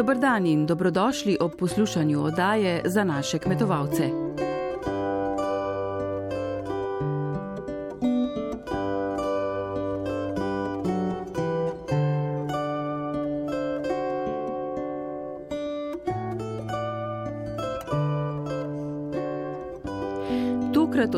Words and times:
Dobr 0.00 0.16
dan 0.16 0.46
in 0.46 0.66
dobrodošli 0.66 1.36
ob 1.40 1.52
poslušanju 1.58 2.22
oddaje 2.22 2.82
za 2.84 3.04
naše 3.04 3.38
kmetovalce. 3.38 4.29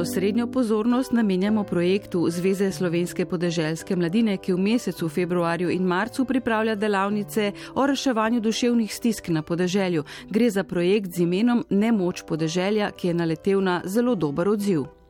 Osrednjo 0.02 0.46
pozornost 0.46 1.12
namenjamo 1.12 1.64
projektu 1.64 2.26
Zveze 2.30 2.72
slovenske 2.72 3.26
podeželske 3.26 3.96
mladine, 3.96 4.36
ki 4.36 4.52
v 4.52 4.58
mesecu 4.58 5.08
februarju 5.08 5.70
in 5.70 5.84
marcu 5.86 6.24
pripravlja 6.24 6.74
delavnice 6.74 7.52
o 7.74 7.86
reševanju 7.86 8.40
duševnih 8.40 8.94
stisk 8.94 9.28
na 9.28 9.42
podeželju. 9.42 10.04
Gre 10.30 10.50
za 10.50 10.64
projekt 10.64 11.14
z 11.14 11.22
imenom 11.22 11.64
Nemoč 11.70 12.22
podeželja, 12.26 12.90
ki 12.90 13.08
je 13.08 13.14
naletel 13.14 13.62
na 13.62 13.80
zelo 13.84 14.14
dober 14.14 14.48
odziv. 14.48 15.01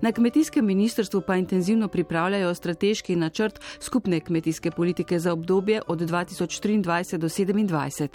Na 0.00 0.12
kmetijskem 0.12 0.66
ministrstvu 0.66 1.20
pa 1.20 1.36
intenzivno 1.36 1.88
pripravljajo 1.88 2.54
strateški 2.54 3.16
načrt 3.16 3.60
skupne 3.80 4.20
kmetijske 4.20 4.70
politike 4.70 5.18
za 5.18 5.32
obdobje 5.32 5.82
od 5.86 6.00
2023 6.00 7.16
do 7.16 7.28
2027. 7.28 8.08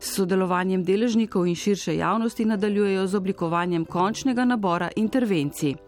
S 0.00 0.14
sodelovanjem 0.14 0.84
deležnikov 0.84 1.46
in 1.46 1.54
širše 1.54 1.96
javnosti 1.96 2.44
nadaljujejo 2.44 3.06
z 3.06 3.14
oblikovanjem 3.14 3.84
končnega 3.84 4.44
nabora 4.44 4.90
intervencij. 4.96 5.85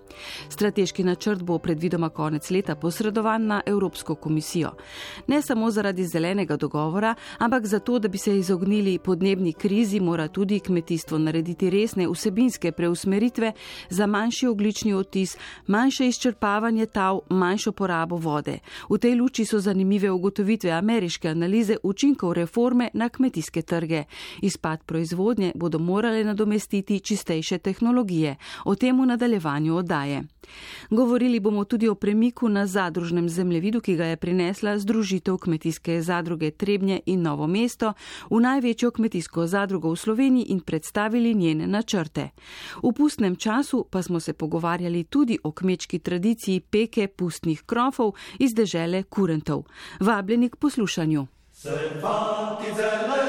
Strateški 0.48 1.04
načrt 1.04 1.42
bo 1.42 1.58
predvidoma 1.58 2.08
konec 2.08 2.50
leta 2.50 2.74
posredovan 2.74 3.46
na 3.46 3.60
Evropsko 3.66 4.14
komisijo. 4.14 4.70
Ne 5.26 5.42
samo 5.42 5.70
zaradi 5.70 6.06
zelenega 6.06 6.56
dogovora, 6.56 7.14
ampak 7.38 7.66
zato, 7.66 7.98
da 7.98 8.08
bi 8.08 8.18
se 8.18 8.38
izognili 8.38 8.98
podnebni 8.98 9.52
krizi, 9.52 10.00
mora 10.00 10.28
tudi 10.28 10.60
kmetijstvo 10.60 11.18
narediti 11.18 11.70
resne 11.70 12.08
vsebinske 12.08 12.72
preusmeritve 12.72 13.52
za 13.90 14.06
manjši 14.06 14.46
oglični 14.46 14.94
otis, 14.94 15.36
manjše 15.66 16.06
izčrpavanje 16.06 16.86
tav, 16.86 17.20
manjšo 17.30 17.72
porabo 17.72 18.16
vode. 18.16 18.58
V 18.90 18.98
tej 18.98 19.14
luči 19.14 19.44
so 19.44 19.58
zanimive 19.58 20.10
ugotovitve 20.10 20.70
ameriške 20.70 21.28
analize 21.28 21.76
učinkov 21.82 22.32
reforme 22.32 22.90
na 22.94 23.08
kmetijske 23.08 23.62
trge. 23.62 24.04
Izpad 24.42 24.84
proizvodnje 24.84 25.52
bodo 25.54 25.78
morale 25.78 26.24
nadomestiti 26.24 27.00
čistejše 27.00 27.58
tehnologije. 27.58 28.36
O 28.64 28.74
tem 28.74 29.00
v 29.00 29.06
nadaljevanju 29.06 29.76
oddaje 29.76 29.97
prodaje. 29.98 30.22
Govorili 30.90 31.40
bomo 31.40 31.64
tudi 31.64 31.88
o 31.88 31.94
premiku 31.94 32.48
na 32.48 32.66
zadružnem 32.66 33.28
zemljevidu, 33.28 33.80
ki 33.80 33.96
ga 33.96 34.04
je 34.04 34.16
prinesla 34.16 34.78
Združitev 34.78 35.36
kmetijske 35.38 36.02
zadruge 36.02 36.50
Trebnje 36.50 37.00
in 37.06 37.22
Novo 37.22 37.46
mesto 37.46 37.92
v 38.30 38.40
največjo 38.40 38.90
kmetijsko 38.90 39.46
zadrugo 39.46 39.90
v 39.90 39.96
Sloveniji 39.96 40.46
in 40.48 40.60
predstavili 40.60 41.34
njene 41.34 41.66
načrte. 41.66 42.30
V 42.82 42.92
pustnem 42.92 43.36
času 43.36 43.86
pa 43.90 44.02
smo 44.02 44.20
se 44.20 44.32
pogovarjali 44.32 45.04
tudi 45.04 45.38
o 45.44 45.52
kmečki 45.52 45.98
tradiciji 45.98 46.60
peke 46.60 47.08
pustnih 47.08 47.62
krofov 47.62 48.14
iz 48.38 48.54
dežele 48.54 49.02
Kurentov. 49.02 49.64
Vabljeni 50.00 50.48
k 50.48 50.56
poslušanju. 50.56 51.26
Sem 51.52 52.00
fanti 52.00 52.72
zelenega 52.76 53.27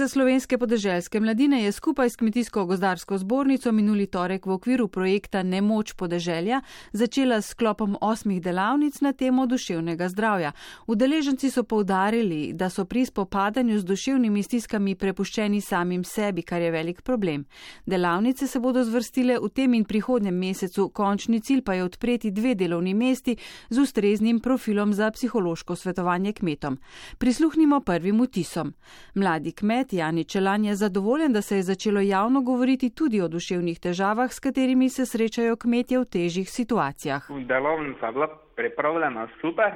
Zveza 0.00 0.12
slovenske 0.12 0.58
podeželske 0.58 1.20
mladine 1.20 1.64
je 1.64 1.72
skupaj 1.72 2.10
s 2.10 2.16
Kmetijsko-gozdarsko 2.16 3.18
zbornico 3.18 3.72
minuli 3.72 4.06
torek 4.06 4.46
v 4.46 4.52
okviru 4.56 4.88
projekta 4.88 5.42
Nemoč 5.42 5.92
podeželja 5.92 6.62
začela 6.92 7.42
s 7.42 7.50
sklopom 7.52 7.98
osmih 8.00 8.40
delavnic 8.40 9.00
na 9.00 9.12
temo 9.12 9.44
duševnega 9.46 10.08
zdravja. 10.08 10.52
Udeleženci 10.86 11.50
so 11.50 11.62
povdarili, 11.62 12.52
da 12.52 12.70
so 12.70 12.84
pri 12.84 13.04
spopadanju 13.04 13.78
z 13.78 13.84
duševnimi 13.84 14.42
stiskami 14.42 14.94
prepuščeni 14.94 15.60
samim 15.60 16.04
sebi, 16.04 16.42
kar 16.42 16.62
je 16.62 16.70
velik 16.70 17.02
problem. 17.02 17.44
Delavnice 17.86 18.46
se 18.46 18.60
bodo 18.60 18.84
zvrstile 18.84 19.36
v 19.38 19.52
tem 19.52 19.74
in 19.74 19.84
prihodnjem 19.84 20.34
mesecu, 20.34 20.88
končni 20.88 21.40
cilj 21.40 21.60
pa 21.62 21.74
je 21.74 21.84
odpreti 21.84 22.30
dve 22.30 22.54
delovni 22.54 22.94
mesti 22.94 23.36
z 23.68 23.78
ustreznim 23.78 24.40
profilom 24.40 24.94
za 24.94 25.10
psihološko 25.10 25.76
svetovanje 25.76 26.32
kmetom. 26.32 26.80
Prisluhnimo 27.18 27.80
prvim 27.80 28.24
vtisom. 28.24 28.72
Mladi 29.14 29.52
kmet 29.52 29.89
Jani 29.92 30.24
Čelan 30.24 30.64
je 30.64 30.74
zadovoljen, 30.74 31.32
da 31.32 31.42
se 31.42 31.56
je 31.56 31.62
začelo 31.62 32.00
javno 32.00 32.40
govoriti 32.42 32.94
tudi 32.94 33.20
o 33.20 33.28
duševnih 33.28 33.80
težavah, 33.80 34.32
s 34.32 34.40
katerimi 34.40 34.88
se 34.88 35.06
srečajo 35.06 35.56
kmetje 35.56 35.98
v 35.98 36.04
težjih 36.04 36.50
situacijah. 36.50 37.22
Delovnica 37.46 38.06
je 38.06 38.12
bila 38.12 38.28
pripravljena 38.56 39.28
super, 39.40 39.72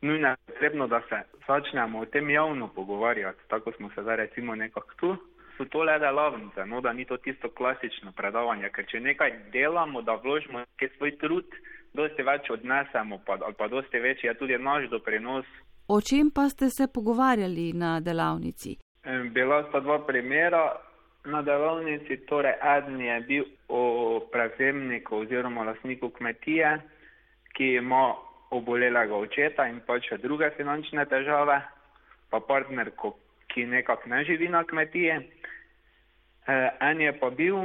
nujno 0.00 0.28
je 0.28 0.36
potrebno, 0.46 0.86
da 0.86 1.00
se 1.08 1.22
začnemo 1.46 1.98
o 1.98 2.06
tem 2.06 2.30
javno 2.30 2.68
pogovarjati, 2.68 3.38
tako 3.48 3.72
smo 3.72 3.90
se 3.94 4.02
zdaj 4.02 4.16
recimo 4.16 4.54
nekako 4.54 4.94
tu. 4.96 5.16
So 5.56 5.64
to 5.64 5.82
le 5.82 5.98
delavnice, 5.98 6.66
no 6.66 6.80
da 6.80 6.92
ni 6.92 7.04
to 7.04 7.16
tisto 7.16 7.48
klasično 7.50 8.12
predavanje, 8.12 8.70
ker 8.74 8.86
če 8.90 9.00
nekaj 9.00 9.32
delamo, 9.52 10.02
da 10.02 10.14
vložimo 10.14 10.58
nekaj 10.58 10.88
svoj 10.96 11.18
trud, 11.18 11.46
dosti 11.94 12.22
več 12.22 12.50
odnesemo, 12.50 13.20
pa, 13.26 13.38
ali 13.40 13.54
pa 13.58 13.68
dosti 13.68 13.98
večji 13.98 14.28
je 14.28 14.38
tudi 14.38 14.58
naš 14.58 14.88
doprinos. 14.90 15.46
O 15.88 16.00
čem 16.00 16.30
pa 16.34 16.48
ste 16.48 16.70
se 16.70 16.88
pogovarjali 16.94 17.72
na 17.72 18.00
delavnici? 18.00 18.83
Bila 19.04 19.64
sta 19.68 19.80
dva 19.80 19.98
primera 20.06 20.80
na 21.24 21.42
delovnici, 21.42 22.16
torej 22.24 22.56
eden 22.76 23.00
je 23.00 23.20
bil 23.20 23.44
o 23.68 24.20
prevzemniku 24.32 25.16
oziroma 25.16 25.64
lasniku 25.64 26.08
kmetije, 26.10 26.78
ki 27.52 27.74
ima 27.74 28.14
obolelega 28.50 29.16
očeta 29.16 29.68
in 29.68 29.82
pač 29.86 30.08
še 30.08 30.18
druge 30.24 30.48
finančne 30.56 31.04
težave, 31.04 31.60
pa 32.32 32.40
partnerko, 32.40 33.12
ki 33.52 33.66
nekako 33.66 34.08
ne 34.08 34.24
živi 34.24 34.48
na 34.48 34.64
kmetiji. 34.64 35.20
E, 35.20 36.56
en 36.88 37.00
je 37.00 37.12
pa 37.20 37.30
bil, 37.30 37.60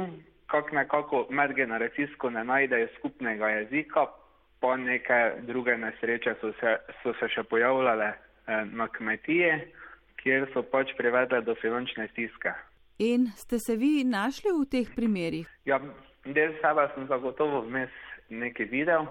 kak 0.52 0.72
nekako 0.76 1.26
medgeneracijsko 1.30 2.30
ne 2.36 2.44
najdejo 2.44 2.92
skupnega 2.98 3.48
jezika, 3.48 4.10
pa 4.60 4.76
neke 4.76 5.20
druge 5.48 5.76
nesreče 5.76 6.36
so 6.40 6.52
se, 6.60 6.76
so 7.02 7.16
se 7.16 7.32
še 7.32 7.48
pojavljale 7.48 8.12
e, 8.12 8.16
na 8.76 8.92
kmetiji 8.92 9.79
kjer 10.22 10.48
so 10.52 10.62
pač 10.62 10.92
privedle 10.98 11.40
do 11.42 11.54
finančne 11.60 12.08
stiske. 12.12 12.52
In 12.98 13.30
ste 13.36 13.58
se 13.58 13.76
vi 13.76 14.04
našli 14.04 14.52
v 14.52 14.66
teh 14.68 14.88
primerih? 14.96 15.48
Ja, 15.64 15.80
del 16.24 16.52
sebe 16.60 16.84
sem 16.94 17.06
zagotovo 17.08 17.62
vmes 17.64 17.90
nekaj 18.28 18.66
videl. 18.68 19.08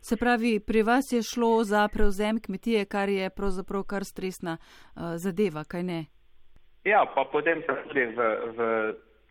Se 0.00 0.16
pravi, 0.16 0.60
pri 0.60 0.82
vas 0.82 1.12
je 1.12 1.22
šlo 1.22 1.64
za 1.64 1.88
prevzem 1.88 2.40
kmetije, 2.40 2.84
kar 2.84 3.08
je 3.08 3.30
pravzaprav 3.30 3.84
kar 3.84 4.04
stresna 4.04 4.56
uh, 4.56 5.14
zadeva, 5.16 5.64
kaj 5.64 5.82
ne? 5.82 6.00
Ja, 6.84 7.04
pa 7.14 7.24
potem 7.32 7.60
se 7.66 7.76
tudi 7.88 8.06
v, 8.16 8.28
v 8.56 8.68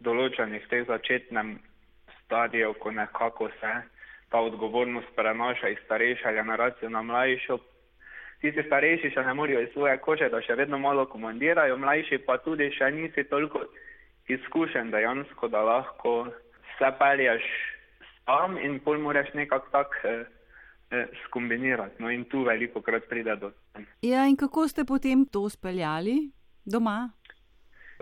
določenih 0.06 0.68
teh 0.70 0.86
začetnem 0.88 1.58
stadiju, 2.22 2.76
ko 2.80 2.92
nekako 2.92 3.50
se 3.60 3.74
ta 4.30 4.40
odgovornost 4.46 5.10
prenaša 5.16 5.74
iz 5.74 5.82
starejše 5.86 6.34
generacije 6.34 6.90
na 6.90 7.02
mlajšo. 7.02 7.58
Tisti 8.40 8.64
starejši 8.64 9.12
še 9.12 9.24
ne 9.28 9.34
morajo 9.36 9.62
iz 9.66 9.74
svoje 9.74 9.98
kože, 10.00 10.30
da 10.32 10.40
še 10.42 10.56
vedno 10.56 10.80
malo 10.80 11.06
komandirajo, 11.12 11.78
mlajši 11.78 12.22
pa 12.28 12.38
tudi 12.40 12.70
še 12.72 12.92
nisi 12.96 13.26
toliko 13.28 13.66
izkušen 14.32 14.92
dejansko, 14.92 15.50
da 15.52 15.64
lahko 15.66 16.14
se 16.78 16.92
pelješ 17.00 17.44
sam 18.30 18.58
in 18.58 18.80
pol 18.80 19.02
moraš 19.02 19.34
nekako 19.34 19.68
tak 19.72 19.96
eh, 20.04 20.24
eh, 20.92 21.08
skombinirati. 21.26 22.00
No 22.00 22.12
in 22.12 22.26
tu 22.26 22.44
veliko 22.44 22.82
krat 22.82 23.10
pride 23.10 23.36
do 23.36 23.52
tem. 23.74 23.88
Ja, 24.02 24.28
in 24.30 24.38
kako 24.38 24.68
ste 24.68 24.86
potem 24.86 25.26
to 25.26 25.50
speljali 25.50 26.32
doma? 26.66 27.10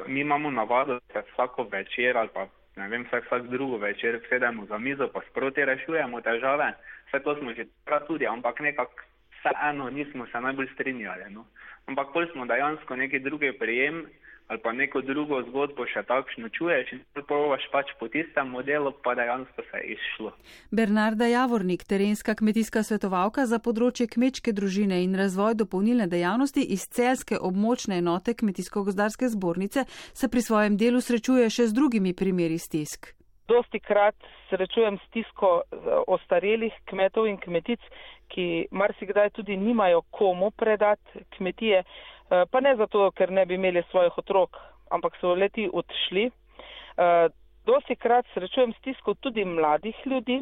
Mi 0.07 0.21
imamo 0.21 0.51
navado, 0.51 0.99
da 0.99 1.21
se 1.21 1.31
vsako 1.31 1.63
večer 1.71 2.17
ali 2.17 2.29
pa 2.33 2.47
ne 2.77 2.87
vem, 2.87 3.05
vsak, 3.07 3.25
vsak 3.25 3.47
drugo 3.49 3.77
večer 3.77 4.19
sedemo 4.29 4.65
za 4.65 4.77
mizo, 4.77 5.09
pa 5.13 5.21
sproti 5.31 5.65
rešujemo 5.65 6.21
težave. 6.21 6.73
Vse 7.07 7.23
to 7.23 7.35
smo 7.39 7.53
že 7.53 7.65
takrat 7.65 8.07
tudi, 8.07 8.27
ampak 8.27 8.59
nekako 8.59 9.06
vseeno 9.39 9.89
nismo 9.89 10.27
se 10.31 10.41
najbolj 10.41 10.69
strinjali. 10.73 11.29
No. 11.29 11.45
Ampak 11.85 12.13
pol 12.13 12.25
smo 12.33 12.45
dejansko 12.45 12.95
neki 12.95 13.19
drugi 13.19 13.51
prijem 13.59 14.05
ali 14.47 14.59
pa 14.63 14.71
neko 14.71 15.01
drugo 15.01 15.41
zgodbo 15.49 15.85
še 15.91 16.03
takšno 16.07 16.49
čuješ 16.55 16.91
in 16.95 17.01
provaš 17.27 17.65
pač 17.71 17.91
po 17.99 18.07
tistem 18.07 18.47
modelu, 18.55 18.93
pa 19.03 19.15
dejansko 19.15 19.63
se 19.71 19.81
je 19.81 19.97
izšlo. 19.97 20.31
Bernarda 20.71 21.27
Javornik, 21.27 21.83
terenska 21.83 22.35
kmetijska 22.35 22.83
svetovalka 22.83 23.45
za 23.45 23.59
področje 23.59 24.07
kmečke 24.07 24.55
družine 24.55 25.01
in 25.03 25.19
razvoj 25.19 25.57
dopolnilne 25.59 26.07
dejavnosti 26.07 26.63
iz 26.63 26.87
celske 26.87 27.35
območne 27.35 27.99
enote 27.99 28.37
Kmetijsko-gozdarske 28.39 29.27
zbornice, 29.35 29.83
se 30.13 30.31
pri 30.31 30.41
svojem 30.41 30.79
delu 30.79 31.03
srečuje 31.03 31.49
še 31.51 31.67
z 31.67 31.75
drugimi 31.75 32.15
primeri 32.15 32.59
stisk. 32.59 33.16
Dosti 33.47 33.79
krat 33.79 34.15
srečujem 34.49 34.97
stisko 35.07 35.61
ostarelih 36.07 36.73
kmetov 36.89 37.29
in 37.31 37.37
kmetic, 37.39 37.79
ki 38.27 38.67
marsikdaj 38.71 39.29
tudi 39.39 39.55
nimajo 39.57 40.01
komu 40.11 40.51
predati 40.51 41.23
kmetije. 41.37 41.83
Eh, 42.31 42.43
pa 42.51 42.59
ne 42.59 42.75
zato, 42.75 43.11
ker 43.11 43.31
ne 43.31 43.45
bi 43.45 43.55
imeli 43.55 43.83
svojih 43.91 44.17
otrok, 44.17 44.57
ampak 44.91 45.15
so 45.21 45.33
leti 45.35 45.69
odšli. 45.73 46.25
Eh, 46.27 47.27
dosti 47.65 47.95
krat 47.95 48.25
srečujem 48.33 48.73
stisko 48.81 49.13
tudi 49.13 49.45
mladih 49.45 49.95
ljudi, 50.05 50.41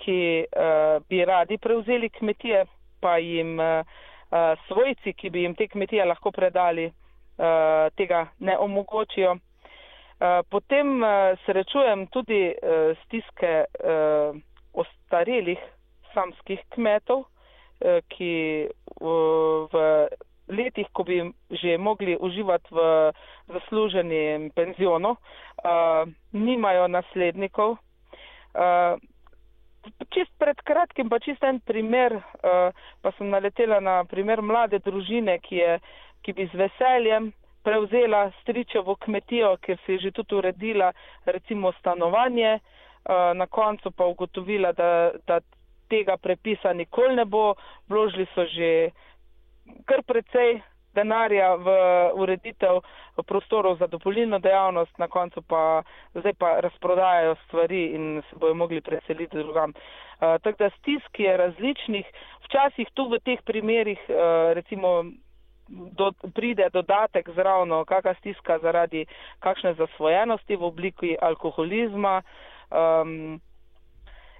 ki 0.00 0.18
eh, 0.40 0.96
bi 1.08 1.24
radi 1.24 1.58
prevzeli 1.58 2.08
kmetije, 2.08 2.64
pa 3.00 3.18
jim 3.18 3.60
svojci, 4.68 5.12
ki 5.12 5.30
bi 5.30 5.42
jim 5.42 5.54
te 5.58 5.66
kmetije 5.66 6.04
lahko 6.04 6.30
predali, 6.30 6.84
tega 7.96 8.26
ne 8.38 8.58
omogočijo. 8.58 9.32
Potem 10.50 11.00
srečujem 11.46 12.06
tudi 12.12 12.52
stiske 13.04 13.52
ostarelih 14.76 15.60
samskih 16.12 16.60
kmetov, 16.74 17.24
ki 18.12 18.34
v 19.00 19.74
letih, 20.50 20.88
ko 20.92 21.04
bi 21.08 21.22
že 21.50 21.78
mogli 21.78 22.16
uživati 22.20 22.68
v 22.74 22.78
zasluženem 23.48 24.50
penzionu, 24.52 25.16
nimajo 26.32 26.88
naslednikov. 26.88 27.78
Čist 30.12 30.32
pred 30.36 30.60
kratkim 30.66 31.08
pa 31.08 31.18
čist 31.18 31.42
en 31.44 31.60
primer, 31.64 32.20
pa 33.00 33.12
sem 33.16 33.30
naletela 33.30 33.80
na 33.80 34.04
primer 34.04 34.42
mlade 34.42 34.82
družine, 34.84 35.38
ki, 35.40 35.56
je, 35.56 35.78
ki 36.20 36.32
bi 36.36 36.44
z 36.52 36.60
veseljem 36.60 37.32
prevzela 37.62 38.30
stričevo 38.40 38.96
kmetijo, 38.96 39.56
ker 39.56 39.78
si 39.84 39.92
je 39.92 39.98
že 39.98 40.10
tudi 40.10 40.34
uredila 40.34 40.92
recimo 41.26 41.72
stanovanje, 41.72 42.58
uh, 42.58 43.36
na 43.36 43.46
koncu 43.46 43.90
pa 43.90 44.06
ugotovila, 44.06 44.72
da, 44.72 45.10
da 45.26 45.40
tega 45.88 46.16
prepisa 46.16 46.72
nikoli 46.72 47.16
ne 47.16 47.24
bo, 47.24 47.54
vložili 47.88 48.26
so 48.34 48.44
že 48.44 48.90
kar 49.86 50.02
precej 50.02 50.60
denarja 50.94 51.54
v 51.54 51.68
ureditev 52.18 52.80
prostorov 53.26 53.78
za 53.78 53.86
dopolnilno 53.86 54.38
dejavnost, 54.38 54.98
na 54.98 55.08
koncu 55.08 55.42
pa 55.42 55.82
zdaj 56.14 56.34
pa 56.38 56.60
razprodajajo 56.60 57.36
stvari 57.46 57.94
in 57.94 58.22
se 58.30 58.36
bojo 58.36 58.54
mogli 58.54 58.80
preseliti 58.80 59.36
drugam. 59.36 59.70
Uh, 59.70 60.40
tako 60.42 60.64
da 60.64 60.70
stisk 60.70 61.20
je 61.20 61.36
različnih, 61.36 62.06
včasih 62.44 62.88
tu 62.94 63.08
v 63.08 63.18
teh 63.24 63.38
primerih 63.44 64.00
uh, 64.08 64.52
recimo 64.52 65.04
do, 65.70 66.12
pride 66.34 66.68
dodatek 66.72 67.30
zravno, 67.34 67.84
kakšna 67.84 68.14
stiska 68.14 68.58
zaradi 68.58 69.06
kakšne 69.38 69.74
zasvojenosti 69.74 70.56
v 70.56 70.64
obliki 70.64 71.16
alkoholizma. 71.20 72.22
Um, 72.70 73.40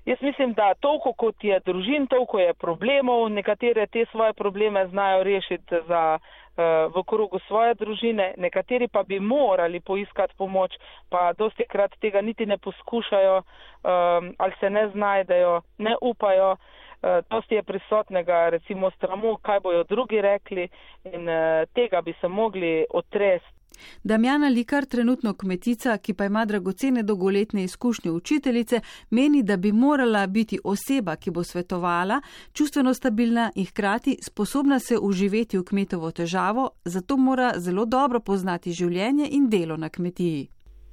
Jaz 0.04 0.22
mislim, 0.22 0.52
da 0.52 0.74
toliko 0.74 1.12
kot 1.12 1.44
je 1.44 1.60
družin, 1.60 2.06
toliko 2.06 2.38
je 2.38 2.54
problemov, 2.54 3.28
nekatere 3.28 3.86
te 3.86 4.04
svoje 4.10 4.32
probleme 4.32 4.86
znajo 4.86 5.22
rešiti 5.22 5.76
za, 5.88 6.18
uh, 6.18 6.94
v 6.94 7.02
krogu 7.06 7.38
svoje 7.46 7.74
družine, 7.74 8.34
nekateri 8.36 8.88
pa 8.88 9.02
bi 9.02 9.20
morali 9.20 9.80
poiskati 9.80 10.34
pomoč, 10.38 10.72
pa 11.10 11.32
dosti 11.38 11.64
krat 11.68 11.94
tega 12.00 12.20
niti 12.20 12.46
ne 12.46 12.58
poskušajo 12.58 13.36
um, 13.36 14.34
ali 14.38 14.52
se 14.60 14.70
ne 14.70 14.88
znajdejo, 14.88 15.60
ne 15.78 15.96
upajo. 16.00 16.56
Uh, 17.02 17.24
dosti 17.30 17.54
je 17.54 17.62
prisotnega 17.62 18.48
recimo 18.48 18.90
stramu, 18.90 19.36
kaj 19.42 19.60
bojo 19.60 19.84
drugi 19.84 20.20
rekli 20.20 20.68
in 21.04 21.28
uh, 21.28 21.64
tega 21.74 22.02
bi 22.02 22.14
se 22.20 22.28
mogli 22.28 22.84
otresti. 22.90 23.60
Damjana 24.04 24.48
Likar, 24.48 24.84
trenutno 24.84 25.34
kmetica, 25.34 25.98
ki 25.98 26.14
pa 26.14 26.24
ima 26.24 26.44
dragocene 26.44 27.02
dolgoletne 27.02 27.64
izkušnje 27.64 28.10
učiteljice, 28.10 28.80
meni, 29.10 29.42
da 29.42 29.56
bi 29.56 29.72
morala 29.72 30.26
biti 30.26 30.58
oseba, 30.64 31.16
ki 31.16 31.30
bo 31.30 31.44
svetovala, 31.44 32.20
čustveno 32.52 32.94
stabilna 32.94 33.50
in 33.54 33.66
hkrati 33.66 34.16
sposobna 34.22 34.78
se 34.78 34.98
uživeti 35.02 35.58
v 35.58 35.64
kmetovo 35.64 36.10
težavo, 36.10 36.70
zato 36.84 37.16
mora 37.16 37.52
zelo 37.56 37.84
dobro 37.84 38.20
poznati 38.20 38.72
življenje 38.72 39.28
in 39.30 39.48
delo 39.48 39.76
na 39.76 39.88
kmetiji. 39.88 40.48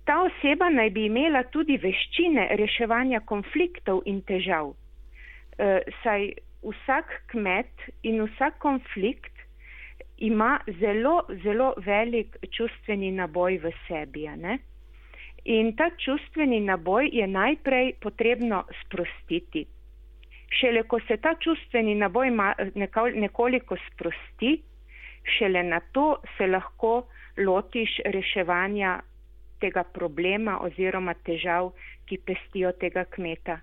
Ta 0.05 0.21
oseba 0.23 0.69
naj 0.69 0.89
bi 0.89 1.05
imela 1.05 1.43
tudi 1.51 1.77
veščine 1.77 2.47
reševanja 2.55 3.19
konfliktov 3.25 4.01
in 4.05 4.21
težav. 4.21 4.71
E, 5.57 5.81
saj 6.03 6.31
vsak 6.61 7.13
kmet 7.31 7.89
in 8.03 8.21
vsak 8.21 8.59
konflikt 8.61 9.33
ima 10.17 10.59
zelo, 10.79 11.21
zelo 11.43 11.73
velik 11.85 12.37
čustveni 12.51 13.11
naboj 13.11 13.57
v 13.63 13.71
sebi. 13.87 14.27
In 15.45 15.75
ta 15.75 15.89
čustveni 15.97 16.59
naboj 16.59 17.09
je 17.13 17.27
najprej 17.27 17.93
potrebno 18.01 18.63
sprostiti. 18.83 19.65
Šele 20.59 20.83
ko 20.83 20.99
se 21.07 21.17
ta 21.17 21.35
čustveni 21.39 21.95
naboj 21.95 22.31
nekoliko 23.15 23.77
sprosti, 23.91 24.61
šele 25.37 25.63
na 25.63 25.79
to 25.91 26.21
se 26.37 26.47
lahko 26.47 27.07
lotiš 27.37 27.99
reševanja 28.05 28.99
tega 29.59 29.83
problema 29.83 30.59
oziroma 30.61 31.13
težav, 31.13 31.71
ki 32.05 32.17
pestijo 32.25 32.71
tega 32.71 33.05
kmeta. 33.05 33.59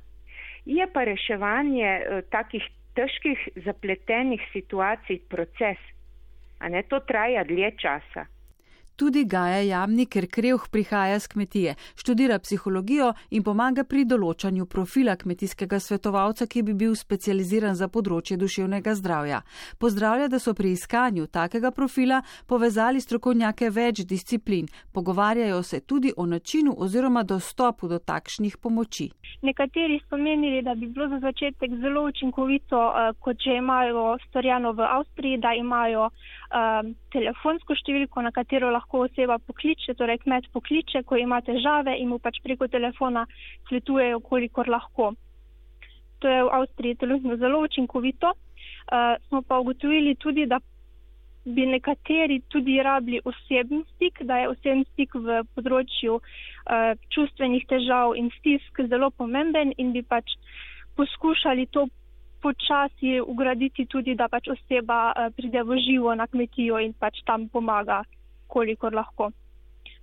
Je 0.64 0.86
pa 0.92 1.04
reševanje 1.04 1.88
eh, 1.88 2.22
takih 2.30 2.64
težkih, 2.94 3.48
zapletenih 3.64 4.40
situacij 4.52 5.18
proces, 5.28 5.80
a 6.58 6.68
ne 6.68 6.82
to 6.82 7.00
traja 7.00 7.44
dlje 7.44 7.74
časa. 7.82 8.26
Tudi 8.96 9.24
Gaja 9.24 9.58
Jamni, 9.58 10.06
ker 10.06 10.28
Krevh 10.30 10.68
prihaja 10.70 11.18
z 11.18 11.26
kmetije, 11.28 11.74
študira 11.98 12.38
psihologijo 12.38 13.08
in 13.34 13.42
pomaga 13.42 13.82
pri 13.82 14.04
določanju 14.06 14.66
profila 14.70 15.16
kmetijskega 15.18 15.80
svetovalca, 15.82 16.46
ki 16.46 16.62
bi 16.62 16.76
bil 16.78 16.94
specializiran 16.94 17.74
za 17.74 17.88
področje 17.90 18.36
duševnega 18.38 18.94
zdravja. 18.94 19.40
Pozdravlja, 19.82 20.28
da 20.30 20.38
so 20.38 20.54
pri 20.54 20.70
iskanju 20.76 21.26
takega 21.26 21.72
profila 21.74 22.20
povezali 22.46 23.02
strokovnjake 23.02 23.72
več 23.74 24.04
disciplin. 24.06 24.70
Pogovarjajo 24.92 25.62
se 25.62 25.80
tudi 25.80 26.14
o 26.16 26.26
načinu 26.26 26.76
oziroma 26.78 27.24
dostopu 27.26 27.90
do 27.90 27.98
takšnih 27.98 28.60
pomoči. 28.62 29.08
Nekateri 29.42 29.98
so 30.06 30.16
menili, 30.16 30.62
da 30.62 30.76
bi 30.78 30.86
bilo 30.86 31.08
za 31.08 31.18
začetek 31.18 31.74
zelo 31.82 32.06
učinkovito, 32.12 32.78
eh, 32.78 33.12
kot 33.18 33.42
že 33.42 33.58
imajo 33.58 34.18
storjeno 34.28 34.72
v 34.72 34.86
Avstriji, 34.86 35.42
da 35.42 35.50
imajo 35.58 36.10
um, 36.50 36.92
telefonsko 37.14 37.76
številko, 37.78 38.22
na 38.24 38.32
katero 38.34 38.70
lahko 38.74 39.04
oseba 39.06 39.38
pokliče, 39.38 39.94
torej 39.98 40.20
kmet 40.24 40.50
pokliče, 40.52 41.04
ko 41.08 41.18
ima 41.20 41.40
težave 41.44 41.96
in 42.00 42.10
mu 42.12 42.18
pač 42.18 42.40
preko 42.44 42.68
telefona 42.68 43.26
svetujejo, 43.68 44.20
kolikor 44.20 44.68
lahko. 44.68 45.12
To 46.20 46.28
je 46.30 46.44
v 46.44 46.52
Avstriji 46.58 47.00
trenutno 47.00 47.36
zelo 47.36 47.64
učinkovito. 47.64 48.32
Uh, 48.84 49.16
smo 49.28 49.42
pa 49.42 49.58
ugotovili 49.60 50.14
tudi, 50.20 50.46
da 50.46 50.60
bi 51.44 51.66
nekateri 51.66 52.40
tudi 52.48 52.78
rabili 52.82 53.20
osebni 53.24 53.84
stik, 53.94 54.22
da 54.22 54.38
je 54.38 54.48
osebni 54.48 54.84
stik 54.92 55.14
v 55.14 55.42
področju 55.56 56.16
uh, 56.16 56.94
čustvenih 57.12 57.66
težav 57.68 58.16
in 58.16 58.30
stisk 58.38 58.80
zelo 58.88 59.10
pomemben 59.10 59.74
in 59.76 59.92
bi 59.92 60.02
pač 60.02 60.36
poskušali 60.96 61.66
to 61.66 61.88
počasi 62.44 63.16
ugraditi 63.20 63.86
tudi, 63.88 64.14
da 64.14 64.28
pač 64.28 64.50
oseba 64.52 64.98
uh, 65.12 65.30
pride 65.36 65.62
v 65.64 65.78
živo 65.86 66.12
na 66.14 66.26
kmetijo 66.28 66.80
in 66.84 66.92
pač 66.92 67.22
tam 67.24 67.48
pomaga, 67.48 68.02
kolikor 68.52 68.92
lahko. 68.92 69.30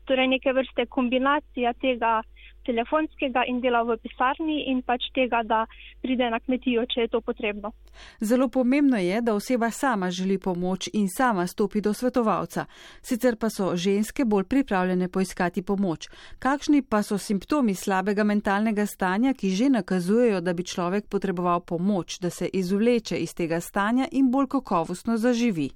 Torej, 0.09 0.27
neke 0.33 0.53
vrste 0.57 0.87
kombinacija 0.89 1.73
tega 1.77 2.21
telefonskega 2.65 3.43
in 3.47 3.61
dela 3.61 3.83
v 3.83 3.97
pisarni 4.03 4.63
in 4.71 4.81
pač 4.81 5.09
tega, 5.15 5.41
da 5.43 5.65
pride 6.01 6.29
na 6.29 6.39
kmetijo, 6.39 6.85
če 6.85 7.05
je 7.05 7.11
to 7.13 7.21
potrebno. 7.21 7.71
Zelo 8.19 8.47
pomembno 8.49 8.97
je, 8.97 9.21
da 9.21 9.33
oseba 9.33 9.71
sama 9.71 10.11
želi 10.11 10.37
pomoč 10.37 10.89
in 10.93 11.07
sama 11.09 11.47
stopi 11.47 11.81
do 11.81 11.93
svetovalca. 11.93 12.65
Sicer 13.01 13.35
pa 13.35 13.49
so 13.49 13.75
ženske 13.75 14.25
bolj 14.25 14.43
pripravljene 14.43 15.09
poiskati 15.09 15.61
pomoč. 15.61 16.07
Kakšni 16.39 16.81
pa 16.81 17.03
so 17.03 17.17
simptomi 17.17 17.75
slabega 17.75 18.23
mentalnega 18.23 18.85
stanja, 18.85 19.33
ki 19.33 19.49
že 19.49 19.69
nakazujejo, 19.69 20.41
da 20.41 20.53
bi 20.53 20.63
človek 20.63 21.09
potreboval 21.09 21.61
pomoč, 21.61 22.19
da 22.19 22.29
se 22.29 22.49
izvleče 22.53 23.17
iz 23.17 23.35
tega 23.35 23.59
stanja 23.59 24.07
in 24.11 24.31
bolj 24.31 24.47
kakovostno 24.47 25.17
zaživi? 25.17 25.69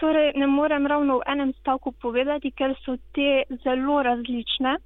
Torej, 0.00 0.32
ne 0.34 0.46
morem 0.46 0.86
ravno 0.86 1.18
v 1.18 1.26
enem 1.32 1.52
stavku 1.60 1.92
povedati, 2.00 2.50
ker 2.56 2.72
so 2.84 2.96
te 3.12 3.44
zelo 3.64 4.02
različne. 4.02 4.76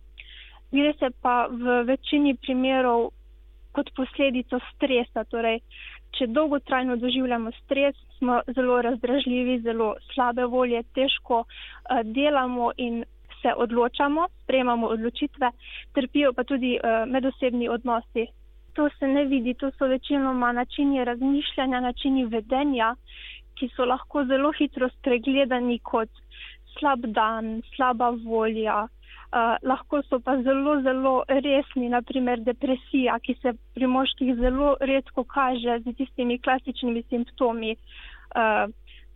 Gre 0.70 0.92
se 0.98 1.10
pa 1.22 1.46
v 1.50 1.82
večini 1.84 2.36
primerov 2.36 3.10
kot 3.72 3.90
posledico 3.96 4.60
stresa. 4.74 5.24
Torej, 5.24 5.60
če 6.18 6.26
dolgotrajno 6.26 6.96
doživljamo 6.96 7.52
stres, 7.62 7.96
smo 8.18 8.40
zelo 8.56 8.80
razdražljivi, 8.82 9.60
zelo 9.66 9.94
slabe 10.12 10.46
volje, 10.46 10.82
težko 10.94 11.44
uh, 11.44 12.02
delamo 12.04 12.72
in 12.76 13.02
se 13.42 13.52
odločamo, 13.56 14.26
sprejemamo 14.42 14.90
odločitve, 14.96 15.50
trpijo 15.96 16.32
pa 16.36 16.44
tudi 16.44 16.76
uh, 16.76 17.06
medosebni 17.08 17.68
odnosi. 17.68 18.26
To 18.74 18.88
se 18.98 19.08
ne 19.08 19.24
vidi, 19.24 19.54
to 19.54 19.70
so 19.78 19.86
večinoma 19.86 20.52
načini 20.52 21.04
razmišljanja, 21.04 21.80
načini 21.80 22.24
vedenja, 22.24 22.94
ki 23.58 23.68
so 23.76 23.84
lahko 23.84 24.24
zelo 24.24 24.52
hitro 24.58 24.88
spregledani 24.88 25.78
kot 25.78 26.10
slab 26.78 27.06
dan, 27.16 27.62
slaba 27.74 28.10
volja. 28.24 28.86
Uh, 29.30 29.54
lahko 29.62 30.00
so 30.08 30.18
pa 30.18 30.34
zelo, 30.42 30.80
zelo 30.82 31.12
resni, 31.28 31.88
naprimer 31.88 32.40
depresija, 32.42 33.18
ki 33.22 33.36
se 33.42 33.52
pri 33.74 33.86
moških 33.86 34.34
zelo 34.40 34.72
redko 34.80 35.22
kaže 35.22 35.78
z 35.84 35.94
tistimi 36.00 36.38
klasičnimi 36.42 37.04
simptomi. 37.10 37.76
Uh, 38.34 38.66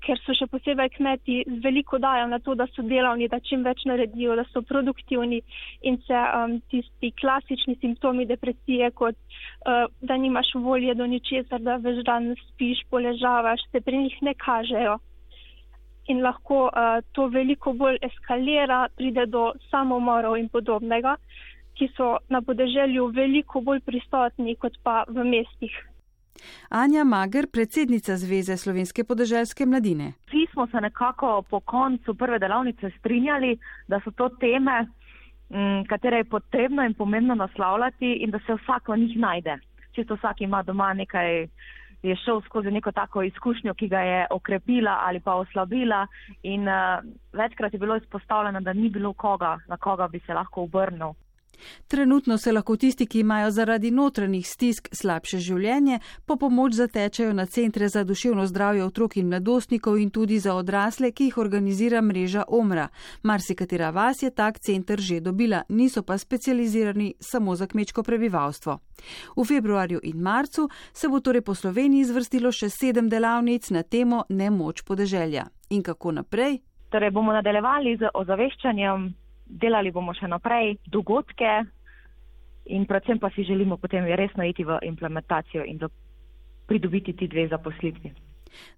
ker 0.04 0.20
so 0.22 0.34
še 0.36 0.46
posebej 0.52 0.90
kmeti 0.98 1.38
veliko 1.64 1.98
dajo 2.02 2.26
na 2.28 2.38
to, 2.44 2.54
da 2.58 2.66
so 2.72 2.84
delavni, 2.86 3.28
da 3.32 3.40
čim 3.40 3.64
več 3.66 3.84
naredijo, 3.88 4.36
da 4.36 4.44
so 4.50 4.62
produktivni 4.68 5.40
in 5.88 5.98
se 6.06 6.20
um, 6.38 6.58
tisti 6.72 7.10
klasični 7.20 7.78
simptomi 7.80 8.28
depresije, 8.28 8.90
kot 9.00 9.16
uh, 9.16 9.88
da 10.04 10.18
nimaš 10.20 10.54
volje 10.66 10.94
do 10.98 11.08
ničesar, 11.10 11.64
da 11.64 11.78
več 11.82 12.04
dan 12.06 12.34
spiš, 12.50 12.84
poležavaš, 12.92 13.64
se 13.72 13.80
pri 13.80 14.04
njih 14.04 14.20
ne 14.28 14.36
kažejo. 14.46 14.98
In 16.12 16.20
lahko 16.20 16.66
uh, 16.68 17.00
to 17.12 17.30
veliko 17.32 17.72
bolj 17.72 17.96
eskalira, 18.02 18.88
pride 18.96 19.26
do 19.26 19.52
samomorov 19.70 20.36
in 20.36 20.50
podobnega, 20.52 21.16
ki 21.74 21.88
so 21.96 22.18
na 22.28 22.42
podeželju 22.44 23.08
veliko 23.16 23.60
bolj 23.60 23.80
prisotni 23.86 24.56
kot 24.60 24.76
pa 24.84 25.04
v 25.08 25.24
mestih. 25.24 25.74
Anja 26.68 27.04
Mager, 27.04 27.46
predsednica 27.52 28.16
Zveze 28.16 28.56
slovenske 28.56 29.04
podeželske 29.04 29.66
mladine. 29.66 30.12
Vsi 30.26 30.46
smo 30.52 30.66
se 30.66 30.80
nekako 30.80 31.42
po 31.50 31.60
koncu 31.60 32.14
prve 32.14 32.38
delavnice 32.38 32.90
strinjali, 32.98 33.58
da 33.88 34.00
so 34.04 34.10
to 34.10 34.28
teme, 34.28 34.86
mm, 35.50 35.84
katere 35.88 36.16
je 36.16 36.24
potrebno 36.24 36.84
in 36.84 36.94
pomembno 36.94 37.34
naslavljati 37.34 38.12
in 38.12 38.30
da 38.30 38.38
se 38.46 38.54
vsak 38.54 38.88
v 38.88 38.98
njih 38.98 39.16
najde. 39.18 39.58
Čisto 39.92 40.14
vsak 40.14 40.40
ima 40.40 40.62
doma 40.62 40.94
nekaj, 40.94 41.46
je 42.04 42.16
šel 42.16 42.40
skozi 42.40 42.70
neko 42.70 42.92
tako 42.92 43.22
izkušnjo, 43.22 43.74
ki 43.74 43.88
ga 43.88 44.00
je 44.00 44.26
okrepila 44.30 44.98
ali 45.02 45.20
pa 45.20 45.34
oslabila 45.34 46.06
in 46.42 46.68
uh, 46.68 47.00
večkrat 47.32 47.72
je 47.72 47.78
bilo 47.78 47.96
izpostavljeno, 47.96 48.60
da 48.60 48.72
ni 48.72 48.88
bilo 48.88 49.12
koga, 49.12 49.58
na 49.68 49.76
koga 49.76 50.08
bi 50.08 50.20
se 50.26 50.34
lahko 50.34 50.62
obrnil. 50.62 51.12
Trenutno 51.88 52.38
se 52.38 52.52
lahko 52.52 52.76
tisti, 52.76 53.06
ki 53.06 53.20
imajo 53.20 53.50
zaradi 53.50 53.90
notranjih 53.90 54.46
stisk 54.46 54.88
slabše 54.92 55.38
življenje, 55.38 55.98
po 56.26 56.36
pomoč 56.36 56.72
zatečajo 56.72 57.32
na 57.32 57.46
centre 57.46 57.88
za 57.88 58.04
duševno 58.04 58.46
zdravje 58.46 58.84
otrok 58.84 59.16
in 59.16 59.28
mladostnikov 59.28 59.98
in 59.98 60.10
tudi 60.10 60.38
za 60.38 60.54
odrasle, 60.54 61.12
ki 61.12 61.24
jih 61.24 61.38
organizira 61.38 62.00
mreža 62.02 62.44
Omra. 62.48 62.88
Marsikatera 63.22 63.90
vas 63.90 64.22
je 64.22 64.30
tak 64.30 64.58
center 64.58 65.00
že 65.00 65.20
dobila, 65.20 65.62
niso 65.68 66.02
pa 66.02 66.18
specializirani 66.18 67.14
samo 67.20 67.56
za 67.56 67.66
kmečko 67.66 68.02
prebivalstvo. 68.02 68.78
V 69.36 69.44
februarju 69.44 70.00
in 70.02 70.20
marcu 70.20 70.68
se 70.92 71.08
bo 71.08 71.20
torej 71.20 71.42
po 71.42 71.54
Sloveniji 71.54 72.04
zvrstilo 72.04 72.52
še 72.52 72.68
sedem 72.70 73.08
delavnic 73.08 73.70
na 73.70 73.82
temo 73.82 74.24
nemoč 74.28 74.82
podeželja. 74.82 75.46
In 75.70 75.82
kako 75.82 76.12
naprej? 76.12 76.60
Torej 76.90 77.10
bomo 77.10 77.32
nadaljevali 77.32 77.96
z 77.98 78.10
ozaveščanjem 78.14 79.23
delali 79.46 79.90
bomo 79.90 80.14
še 80.14 80.28
naprej 80.28 80.76
dogodke 80.86 81.62
in 82.64 82.86
predvsem 82.86 83.18
pa 83.18 83.30
si 83.30 83.44
želimo 83.44 83.76
potem 83.76 84.04
resno 84.04 84.44
iti 84.44 84.64
v 84.64 84.78
implementacijo 84.82 85.64
in 85.64 85.80
pridobiti 86.66 87.12
ti 87.12 87.28
dve 87.28 87.48
zaposlitvi. 87.48 88.12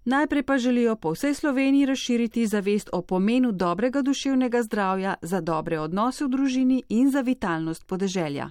Najprej 0.05 0.43
pa 0.43 0.59
želijo 0.59 0.97
po 0.97 1.13
vsej 1.13 1.35
Sloveniji 1.35 1.87
razširiti 1.87 2.47
zavest 2.47 2.91
o 2.93 3.03
pomenu 3.03 3.53
dobrega 3.53 4.03
duševnega 4.03 4.63
zdravja 4.63 5.15
za 5.23 5.41
dobre 5.41 5.79
odnose 5.81 6.25
v 6.25 6.29
družini 6.29 6.83
in 6.89 7.11
za 7.11 7.21
vitalnost 7.21 7.87
podeželja. 7.87 8.51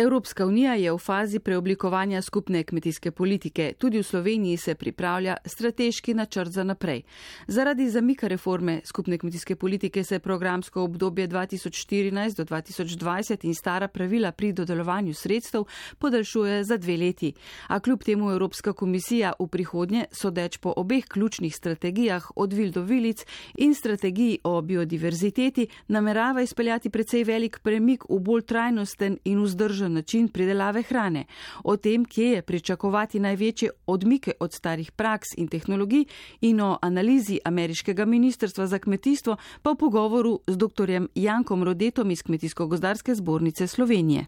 Evropska 0.00 0.46
unija 0.46 0.74
je 0.74 0.92
v 0.92 0.98
fazi 0.98 1.38
preoblikovanja 1.38 2.22
skupne 2.22 2.62
kmetijske 2.64 3.10
politike. 3.10 3.72
Tudi 3.78 3.98
v 3.98 4.02
Sloveniji 4.02 4.56
se 4.56 4.74
pripravlja 4.74 5.36
strateški 5.44 6.14
načrt 6.14 6.52
za 6.52 6.64
naprej. 6.64 7.02
Zaradi 7.46 7.90
zamika 7.90 8.28
reforme 8.28 8.80
skupne 8.84 9.18
kmetijske 9.18 9.56
politike 9.56 10.04
se 10.04 10.18
programsko 10.18 10.82
obdobje 10.82 11.28
2014 11.28 12.36
do 12.36 12.44
2020 12.44 13.44
in 13.44 13.54
stara 13.54 13.88
pravila 13.88 14.32
pri 14.32 14.52
dodelovanju 14.52 15.14
sredstev 15.14 15.64
podaljšuje 15.98 16.64
za 16.64 16.76
dve 16.76 16.96
leti. 16.96 17.32
A 17.66 17.80
kljub 17.80 18.02
temu 18.02 18.30
Evropska 18.30 18.72
komisija 18.72 19.32
v 19.38 19.46
prihodnje, 19.46 20.04
sodeč 20.12 20.56
po 20.56 20.72
obeh 20.76 21.04
ključnih 21.04 21.56
strategijah 21.56 22.30
od 22.36 22.52
vil 22.52 22.72
do 22.72 22.82
vilic 22.82 23.26
in 23.54 23.74
strategiji 23.74 24.38
o 24.44 24.62
biodiverziteti, 24.62 25.66
namerava 25.88 26.42
izpeljati 26.42 26.90
precej 26.90 27.24
velik 27.24 27.58
premik 27.62 28.04
v 28.08 28.18
bolj 28.18 28.42
trajnosten 28.42 29.18
in 29.24 29.42
vzdržen 29.42 29.89
primeren 29.90 29.94
način 29.94 30.28
pridelave 30.28 30.82
hrane. 30.82 31.24
O 31.64 31.76
tem, 31.76 32.04
kje 32.04 32.24
je 32.24 32.42
pričakovati 32.42 33.20
največje 33.20 33.70
odmike 33.86 34.32
od 34.40 34.52
starih 34.52 34.92
praks 34.92 35.28
in 35.36 35.48
tehnologij 35.48 36.04
in 36.40 36.60
o 36.60 36.78
analizi 36.82 37.38
ameriškega 37.44 38.04
ministrstva 38.04 38.66
za 38.66 38.78
kmetijstvo 38.78 39.36
pa 39.62 39.70
v 39.70 39.76
pogovoru 39.76 40.40
z 40.46 40.56
dr. 40.56 40.90
Jankom 41.14 41.64
Rodetom 41.64 42.10
iz 42.10 42.22
Kmetijsko-gozdarske 42.22 43.14
zbornice 43.14 43.66
Slovenije. 43.66 44.26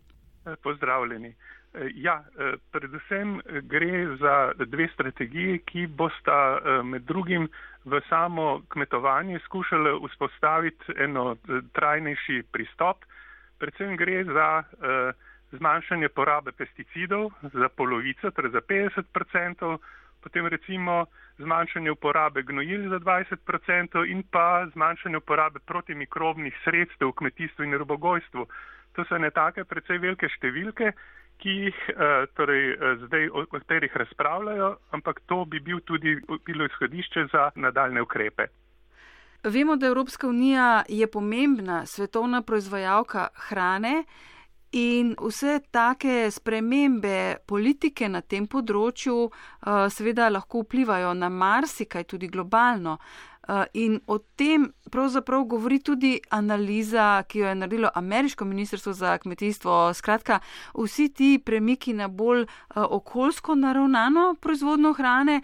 Pozdravljeni. 0.63 1.35
Ja, 1.95 2.25
predvsem 2.73 3.41
gre 3.63 4.17
za 4.21 4.53
dve 4.67 4.89
strategiji, 4.95 5.59
ki 5.65 5.87
bosta 5.87 6.61
med 6.85 7.03
drugim 7.03 7.49
v 7.85 8.01
samo 8.09 8.61
kmetovanje 8.69 9.41
skušali 9.45 9.91
vzpostaviti 10.09 10.93
eno 10.99 11.37
trajnejši 11.73 12.43
pristop. 12.53 13.05
Predvsem 13.59 13.97
gre 13.97 14.25
za 14.25 14.63
zmanjšanje 15.53 16.09
porabe 16.09 16.53
pesticidov 16.53 17.31
za 17.53 17.69
polovico, 17.69 18.31
torej 18.31 18.51
za 18.51 18.61
50%, 18.61 19.79
potem 20.23 20.47
recimo 20.47 21.07
zmanjšanje 21.39 21.91
uporabe 21.91 22.43
gnojil 22.43 22.89
za 22.91 22.99
20% 22.99 24.05
in 24.11 24.23
pa 24.31 24.67
zmanjšanje 24.73 25.17
uporabe 25.17 25.59
protimikrobnih 25.67 26.55
sredstev 26.65 27.09
v 27.09 27.13
kmetijstvu 27.13 27.65
in 27.65 27.75
robogojstvu. 27.75 28.47
To 28.93 29.05
so 29.05 29.19
ne 29.19 29.31
take 29.31 29.65
precej 29.65 29.99
velike 29.99 30.29
številke 30.29 30.93
ki 31.43 31.51
jih 31.51 31.79
torej, 32.39 32.77
zdaj, 33.07 33.29
o 33.35 33.47
katerih 33.51 33.97
razpravljajo, 33.97 34.77
ampak 34.91 35.21
to 35.27 35.45
bi 35.45 35.61
bil 35.61 35.81
tudi 35.81 36.17
bilo 36.47 36.65
izhodišče 36.65 37.27
za 37.33 37.51
nadaljne 37.55 38.03
ukrepe. 38.03 38.47
Vemo, 39.45 39.77
da 39.77 39.87
Evropska 39.87 40.29
unija 40.29 40.83
je 40.89 41.07
pomembna 41.11 41.87
svetovna 41.87 42.43
proizvajalka 42.43 43.29
hrane 43.49 44.05
in 44.73 45.15
vse 45.21 45.61
take 45.71 46.31
spremembe 46.31 47.37
politike 47.47 48.09
na 48.09 48.21
tem 48.21 48.47
področju 48.47 49.29
seveda 49.93 50.31
lahko 50.33 50.65
vplivajo 50.65 51.13
na 51.15 51.29
marsikaj 51.29 52.05
tudi 52.05 52.29
globalno. 52.33 52.99
In 53.75 53.99
o 54.07 54.19
tem 54.39 54.69
pravzaprav 54.91 55.45
govori 55.51 55.81
tudi 55.83 56.13
analiza, 56.31 57.25
ki 57.27 57.41
jo 57.41 57.49
je 57.49 57.55
naredilo 57.55 57.91
ameriško 57.95 58.45
ministrstvo 58.45 58.93
za 58.93 59.17
kmetijstvo. 59.19 59.95
Skratka, 59.95 60.39
vsi 60.75 61.09
ti 61.09 61.31
premiki 61.45 61.93
na 61.93 62.09
bolj 62.09 62.47
okoljsko 62.75 63.55
naravnano 63.55 64.35
proizvodno 64.41 64.93
hrane 64.93 65.43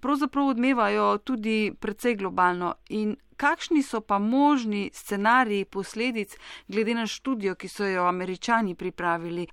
pravzaprav 0.00 0.46
odmevajo 0.46 1.18
tudi 1.18 1.72
precej 1.80 2.16
globalno. 2.16 2.74
In 2.88 3.16
kakšni 3.38 3.82
so 3.82 4.00
pa 4.00 4.18
možni 4.18 4.90
scenariji 4.92 5.64
posledic 5.64 6.34
glede 6.68 6.94
na 6.94 7.06
študijo, 7.06 7.54
ki 7.54 7.68
so 7.68 7.86
jo 7.86 8.04
američani 8.10 8.74
pripravili? 8.74 9.46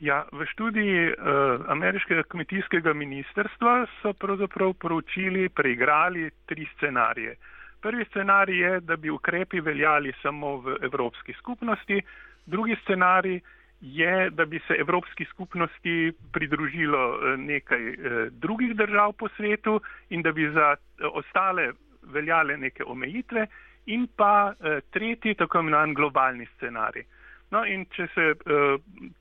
Ja, 0.00 0.24
v 0.32 0.44
študiji 0.52 1.12
uh, 1.12 1.64
ameriškega 1.70 2.26
kmetijskega 2.28 2.92
ministrstva 2.92 3.86
so 4.02 4.12
pravzaprav 4.12 4.74
poročili, 4.82 5.48
preigrali 5.48 6.30
tri 6.46 6.66
scenarije. 6.76 7.36
Prvi 7.80 8.04
scenarij 8.10 8.58
je, 8.58 8.80
da 8.80 8.96
bi 8.96 9.10
ukrepi 9.10 9.60
veljali 9.60 10.12
samo 10.22 10.56
v 10.56 10.76
Evropski 10.82 11.32
skupnosti, 11.38 12.02
drugi 12.46 12.76
scenarij 12.82 13.40
je, 13.80 14.30
da 14.30 14.44
bi 14.44 14.60
se 14.66 14.74
Evropski 14.78 15.24
skupnosti 15.24 16.12
pridružilo 16.32 17.36
nekaj 17.36 17.88
uh, 17.88 17.96
drugih 18.32 18.76
držav 18.76 19.12
po 19.12 19.28
svetu 19.36 19.80
in 20.10 20.22
da 20.22 20.32
bi 20.32 20.50
za 20.50 20.74
ostale 21.12 21.72
veljale 22.12 22.56
neke 22.56 22.84
omejitve 22.84 23.46
in 23.86 24.06
pa 24.16 24.52
uh, 24.52 24.78
tretji, 24.90 25.34
tako 25.34 25.60
imenovan 25.60 25.94
globalni 25.94 26.46
scenarij. 26.56 27.04
No, 27.52 27.62
in 27.68 27.84
če 27.94 28.06
se 28.14 28.24
uh, 28.34 28.76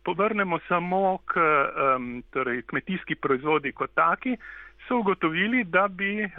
povrnemo 0.08 0.60
samo 0.68 1.20
k 1.30 1.42
um, 1.44 2.24
torej, 2.34 2.64
kmetijski 2.72 3.16
proizvodi 3.22 3.74
kot 3.78 3.94
taki, 3.94 4.38
so 4.88 5.00
ugotovili, 5.04 5.64
da 5.64 5.88
bi 5.88 6.24
uh, 6.24 6.32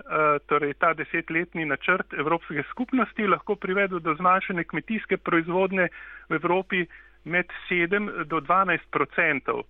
torej, 0.51 0.75
ta 0.81 0.93
desetletni 0.97 1.65
načrt 1.65 2.17
Evropske 2.19 2.65
skupnosti 2.71 3.29
lahko 3.31 3.57
privedel 3.57 4.01
do 4.01 4.15
zmanjšanja 4.19 4.65
kmetijske 4.73 5.17
proizvodne 5.17 5.89
v 6.29 6.41
Evropi 6.41 6.85
med 7.25 7.53
7 7.71 8.25
do 8.25 8.41
12 8.41 9.01
odstotkov. 9.01 9.65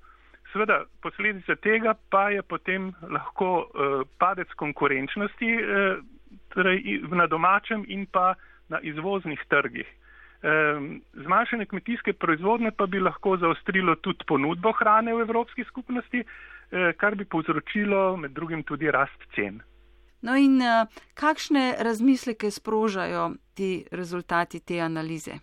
Seveda, 0.53 0.85
posledica 1.03 1.57
tega 1.59 1.97
pa 2.11 2.29
je 2.31 2.43
potem 2.43 2.93
lahko 3.11 3.51
uh, 3.59 4.03
padec 4.19 4.51
konkurenčnosti 4.57 5.51
uh, 5.59 6.03
torej, 6.55 7.03
na 7.11 7.27
domačem 7.27 7.85
in 7.89 8.07
pa 8.07 8.35
na 8.69 8.81
izvoznih 8.81 9.41
trgih. 9.49 9.87
Zmanjšanje 11.13 11.67
kmetijske 11.67 12.13
proizvodne 12.13 12.71
pa 12.71 12.87
bi 12.87 13.01
lahko 13.01 13.37
zaostrilo 13.37 13.95
tudi 13.95 14.25
ponudbo 14.29 14.73
hrane 14.73 15.15
v 15.15 15.21
Evropski 15.21 15.65
skupnosti, 15.65 16.21
eh, 16.21 16.93
kar 16.97 17.15
bi 17.15 17.25
povzročilo 17.25 18.17
med 18.17 18.31
drugim 18.31 18.63
tudi 18.63 18.91
rast 18.91 19.25
cen. 19.35 19.63
No 20.23 20.37
in 20.37 20.61
eh, 20.63 20.87
kakšne 21.15 21.75
razmisleke 21.81 22.51
sprožajo 22.51 23.33
ti 23.55 23.85
rezultati 23.91 24.61
te 24.61 24.81
analize? 24.81 25.41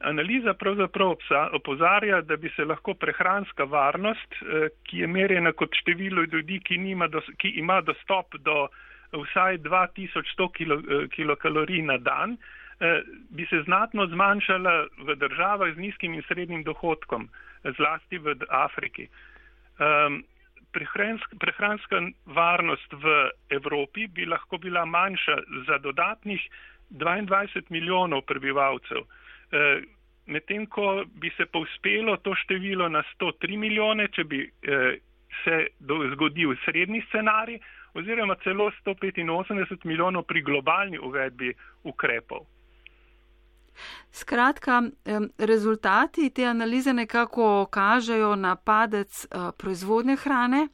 Analiza 0.00 0.54
pravzaprav 0.54 1.16
opozarja, 1.52 2.20
da 2.20 2.36
bi 2.36 2.48
se 2.56 2.64
lahko 2.64 2.94
prehranska 2.94 3.64
varnost, 3.64 4.32
eh, 4.32 4.68
ki 4.82 4.98
je 4.98 5.06
merjena 5.06 5.52
kot 5.52 5.74
število 5.82 6.22
ljudi, 6.32 6.60
ki, 6.64 6.78
dos, 7.10 7.24
ki 7.38 7.48
ima 7.48 7.80
dostop 7.80 8.34
do 8.38 8.68
vsaj 9.12 9.58
2100 9.58 11.08
kilokalorij 11.10 11.82
na 11.82 11.98
dan, 11.98 12.38
Eh, 12.80 13.02
bi 13.30 13.46
se 13.46 13.62
znatno 13.62 14.06
zmanjšala 14.06 14.86
v 15.04 15.14
državah 15.14 15.74
z 15.74 15.78
nizkim 15.78 16.14
in 16.14 16.22
srednjim 16.22 16.62
dohodkom, 16.64 17.28
zlasti 17.76 18.18
v 18.18 18.34
Afriki. 18.48 19.08
Prehranska 21.38 22.00
varnost 22.24 22.92
v 22.92 23.30
Evropi 23.50 24.06
bi 24.06 24.24
lahko 24.24 24.58
bila 24.58 24.84
manjša 24.84 25.36
za 25.66 25.78
dodatnih 25.78 26.40
22 26.90 27.68
milijonov 27.68 28.22
prebivalcev, 28.22 29.04
eh, 29.04 29.82
medtem 30.26 30.66
ko 30.66 31.04
bi 31.20 31.30
se 31.36 31.44
povspelo 31.46 32.16
to 32.16 32.34
število 32.34 32.88
na 32.88 33.02
103 33.12 33.56
milijone, 33.56 34.08
če 34.08 34.24
bi 34.24 34.40
eh, 34.40 34.96
se 35.44 35.66
zgodil 36.12 36.56
srednji 36.64 37.04
scenarij, 37.08 37.60
oziroma 37.94 38.36
celo 38.44 38.70
185 38.86 39.84
milijonov 39.84 40.22
pri 40.22 40.42
globalni 40.42 40.98
uvedbi 40.98 41.54
ukrepov. 41.84 42.46
Skratka, 44.12 44.82
rezultati 45.38 46.30
te 46.30 46.44
analize 46.44 46.92
nekako 46.92 47.66
kažejo 47.70 48.36
na 48.36 48.56
padec 48.56 49.24
eh, 49.24 49.50
proizvodnje 49.58 50.16
hrane. 50.16 50.68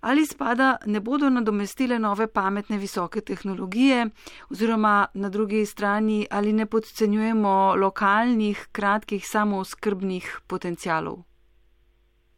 Ali 0.00 0.26
spada 0.26 0.76
ne 0.86 1.00
bodo 1.00 1.28
nadomestile 1.30 1.98
nove 1.98 2.26
pametne 2.26 2.78
visoke 2.78 3.20
tehnologije, 3.20 4.06
oziroma 4.50 5.06
na 5.14 5.28
drugi 5.28 5.66
strani 5.66 6.26
ali 6.30 6.52
ne 6.52 6.66
podcenjujemo 6.66 7.74
lokalnih, 7.76 8.68
kratkih, 8.72 9.26
samooskrbnih 9.26 10.40
potencialov? 10.46 11.29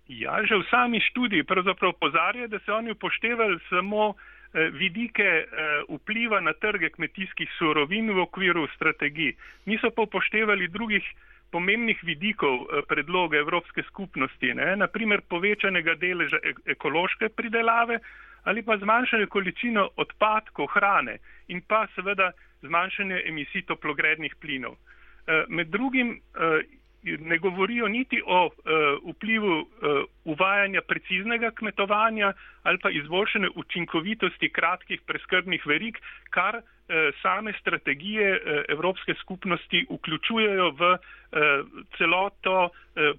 Ja, 0.09 0.43
že 0.45 0.59
v 0.59 0.67
sami 0.71 1.01
študiji 1.01 1.45
pravzaprav 1.45 1.93
pozarja, 2.01 2.47
da 2.47 2.59
se 2.59 2.73
oni 2.73 2.91
upoštevali 2.91 3.59
samo 3.71 4.15
Eh, 4.55 4.69
vidike 4.69 5.25
eh, 5.25 5.47
vpliva 5.88 6.41
na 6.41 6.53
trge 6.53 6.91
kmetijskih 6.91 7.49
surovin 7.59 8.11
v 8.12 8.21
okviru 8.21 8.67
strategij. 8.75 9.33
Niso 9.65 9.91
pa 9.91 10.03
upoštevali 10.03 10.69
drugih 10.69 11.07
pomembnih 11.51 11.97
vidikov 12.05 12.69
eh, 12.69 12.83
predloga 12.88 13.38
Evropske 13.38 13.83
skupnosti, 13.83 14.53
ne? 14.55 14.77
naprimer 14.77 15.25
povečanega 15.29 15.95
deleža 15.95 16.37
ekološke 16.67 17.29
pridelave 17.29 17.99
ali 18.45 18.62
pa 18.62 18.77
zmanjšanje 18.77 19.27
količino 19.27 19.88
odpadkov 19.97 20.67
hrane 20.67 21.17
in 21.49 21.62
pa 21.65 21.87
seveda 21.95 22.33
zmanjšanje 22.61 23.23
emisij 23.27 23.62
toplogrednih 23.62 24.35
plinov. 24.41 24.75
Med 25.49 25.69
drugim 25.71 26.19
ne 27.03 27.38
govorijo 27.38 27.88
niti 27.88 28.23
o 28.27 28.47
uh, 28.47 29.15
vplivu 29.15 29.61
uh, 29.61 29.67
uvajanja 30.25 30.81
preciznega 30.88 31.51
kmetovanja 31.51 32.33
ali 32.62 32.79
pa 32.79 32.91
izboljšene 32.91 33.49
učinkovitosti 33.55 34.49
kratkih 34.49 35.01
preskrbnih 35.07 35.67
verik, 35.67 35.99
kar 36.31 36.57
uh, 36.57 36.65
same 37.23 37.53
strategije 37.61 38.33
uh, 38.33 38.62
Evropske 38.69 39.15
skupnosti 39.15 39.87
vključujejo 39.91 40.71
v 40.71 40.93
uh, 40.93 40.99
celoto 41.99 42.65
uh, 42.65 42.71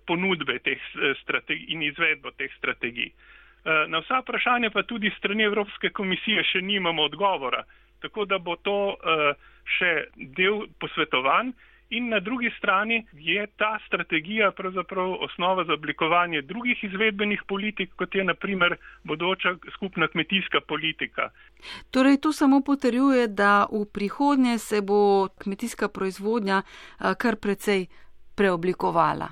ponudbe 0.08 0.60
teh 0.60 0.80
strategij 1.22 1.66
in 1.68 1.84
izvedbo 1.84 2.32
teh 2.32 2.52
strategij. 2.58 3.12
Uh, 3.12 3.88
na 3.88 4.00
vsa 4.00 4.20
vprašanja 4.20 4.70
pa 4.70 4.84
tudi 4.84 5.12
strani 5.18 5.44
Evropske 5.44 5.90
komisije 5.90 6.44
še 6.44 6.62
nimamo 6.62 7.04
odgovora, 7.04 7.64
tako 8.02 8.26
da 8.26 8.40
bo 8.40 8.56
to 8.56 8.96
uh, 8.96 9.36
še 9.78 10.08
del 10.16 10.68
posvetovanj. 10.80 11.52
In 11.90 12.10
na 12.10 12.20
drugi 12.20 12.52
strani 12.58 13.06
je 13.14 13.48
ta 13.58 13.80
strategija 13.88 14.52
pravzaprav 14.52 15.14
osnova 15.14 15.66
za 15.66 15.74
oblikovanje 15.74 16.42
drugih 16.42 16.84
izvedbenih 16.84 17.44
politik, 17.48 17.96
kot 17.96 18.16
je 18.16 18.24
naprimer 18.24 18.76
bodoča 19.04 19.56
skupna 19.76 20.08
kmetijska 20.08 20.62
politika. 20.68 21.30
Torej, 21.92 22.18
to 22.18 22.32
samo 22.32 22.62
potrjuje, 22.62 23.28
da 23.28 23.66
v 23.72 23.86
prihodnje 23.94 24.58
se 24.58 24.82
bo 24.82 25.28
kmetijska 25.44 25.88
proizvodnja 25.88 26.62
kar 27.18 27.36
precej 27.36 27.86
preoblikovala. 28.36 29.28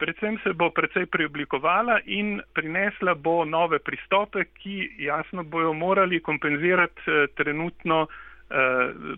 Predvsem 0.00 0.38
se 0.42 0.52
bo 0.52 0.70
precej 0.70 1.06
preoblikovala 1.06 1.98
in 2.06 2.40
prinesla 2.54 3.14
bo 3.14 3.44
nove 3.44 3.78
pristope, 3.78 4.44
ki 4.44 4.76
jasno 5.04 5.44
bojo 5.44 5.72
morali 5.72 6.22
kompenzirati 6.22 7.00
eh, 7.06 7.26
trenutno 7.36 8.06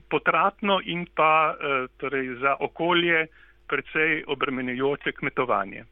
potratno 0.09 0.81
in 0.85 1.07
pa 1.14 1.55
eh, 1.55 1.87
torej 1.97 2.37
za 2.40 2.57
okolje 2.61 3.27
precej 3.66 4.25
obremenjujoče 4.27 5.12
kmetovanje. 5.12 5.85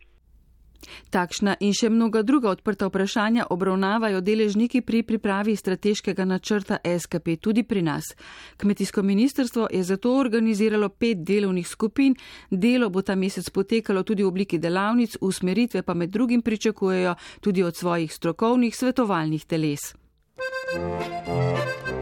Takšna 1.11 1.59
in 1.61 1.75
še 1.77 1.91
mnoga 1.93 2.23
druga 2.25 2.51
odprta 2.51 2.89
vprašanja 2.89 3.47
obravnavajo 3.53 4.23
deležniki 4.25 4.81
pri 4.81 5.03
pripravi 5.05 5.57
strateškega 5.57 6.25
načrta 6.25 6.79
SKP 6.85 7.37
tudi 7.37 7.65
pri 7.69 7.83
nas. 7.83 8.15
Kmetijsko 8.57 9.03
ministrstvo 9.03 9.69
je 9.71 9.83
zato 9.85 10.15
organiziralo 10.17 10.89
pet 10.89 11.25
delovnih 11.25 11.69
skupin. 11.69 12.17
Delo 12.51 12.89
bo 12.89 13.03
ta 13.03 13.15
mesec 13.15 13.51
potekalo 13.51 14.03
tudi 14.03 14.25
v 14.25 14.33
obliki 14.33 14.59
delavnic, 14.59 15.19
usmeritve 15.21 15.83
pa 15.83 15.95
med 15.95 16.11
drugim 16.11 16.43
pričakujejo 16.43 17.15
tudi 17.41 17.63
od 17.63 17.77
svojih 17.77 18.13
strokovnih 18.13 18.77
svetovalnih 18.77 19.45
teles. 19.45 19.95
Thank 20.71 21.89
you. 21.89 22.00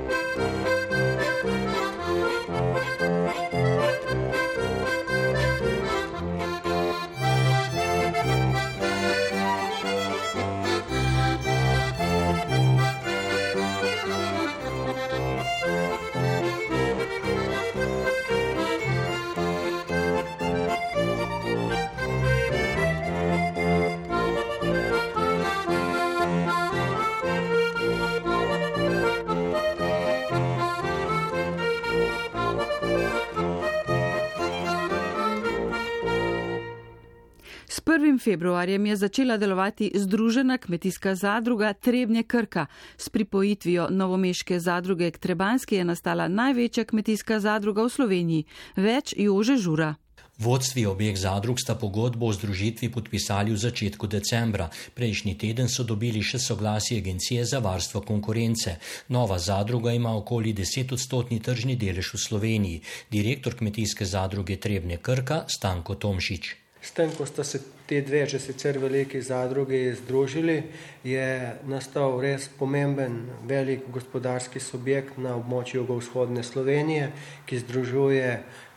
Februarjem 38.29 38.87
je 38.87 38.97
začela 38.97 39.37
delovati 39.37 39.93
Združena 39.95 40.59
kmetijska 40.59 41.15
zadruga 41.15 41.73
Trebnje 41.73 42.23
Krka. 42.23 42.67
S 42.97 43.09
pripojitvijo 43.09 43.87
Novomeške 43.91 44.61
zadruge 44.61 45.11
k 45.11 45.19
Trebanski 45.19 45.75
je 45.75 45.85
nastala 45.85 46.29
največja 46.29 46.85
kmetijska 46.85 47.41
zadruga 47.41 47.83
v 47.83 47.89
Sloveniji. 47.89 48.45
Več 48.77 49.15
Jože 49.17 49.57
Žura. 49.57 49.95
Vodstvi 50.39 50.85
obeh 50.87 51.17
zadrug 51.17 51.57
sta 51.61 51.75
pogodbo 51.75 52.29
o 52.29 52.33
združitvi 52.37 52.91
podpisali 52.93 53.51
v 53.51 53.63
začetku 53.63 54.07
decembra. 54.07 54.69
Prejšnji 54.95 55.35
teden 55.35 55.73
so 55.73 55.89
dobili 55.89 56.21
še 56.23 56.39
soglasje 56.39 57.01
Agencije 57.01 57.49
za 57.49 57.63
varstvo 57.65 58.05
konkurence. 58.05 58.77
Nova 59.09 59.39
zadruga 59.39 59.97
ima 59.97 60.13
okoli 60.17 60.53
10 60.53 60.93
odstotni 60.93 61.41
tržni 61.41 61.81
delež 61.81 62.13
v 62.13 62.23
Sloveniji. 62.29 62.85
Direktor 63.11 63.57
kmetijske 63.57 64.05
zadruge 64.05 64.61
Trebne 64.61 65.01
Krka 65.01 65.49
Stanko 65.49 65.97
Tomšič. 65.97 66.55
S 66.83 66.93
tem, 66.93 67.11
ko 67.17 67.27
sta 67.27 67.43
se 67.43 67.78
te 67.89 68.01
dve, 68.05 68.27
že 68.29 68.39
sicer 68.39 68.77
veliki 68.79 69.23
zadrugi, 69.23 69.95
združili, 69.97 70.63
je 71.05 71.57
nastal 71.65 72.21
res 72.21 72.49
pomemben, 72.59 73.23
velik 73.49 73.89
gospodarski 73.89 74.61
subjekt 74.61 75.17
na 75.17 75.39
območju 75.41 75.81
jugovzhodne 75.81 76.45
Slovenije, 76.45 77.09
ki 77.49 77.63
združuje 77.65 78.35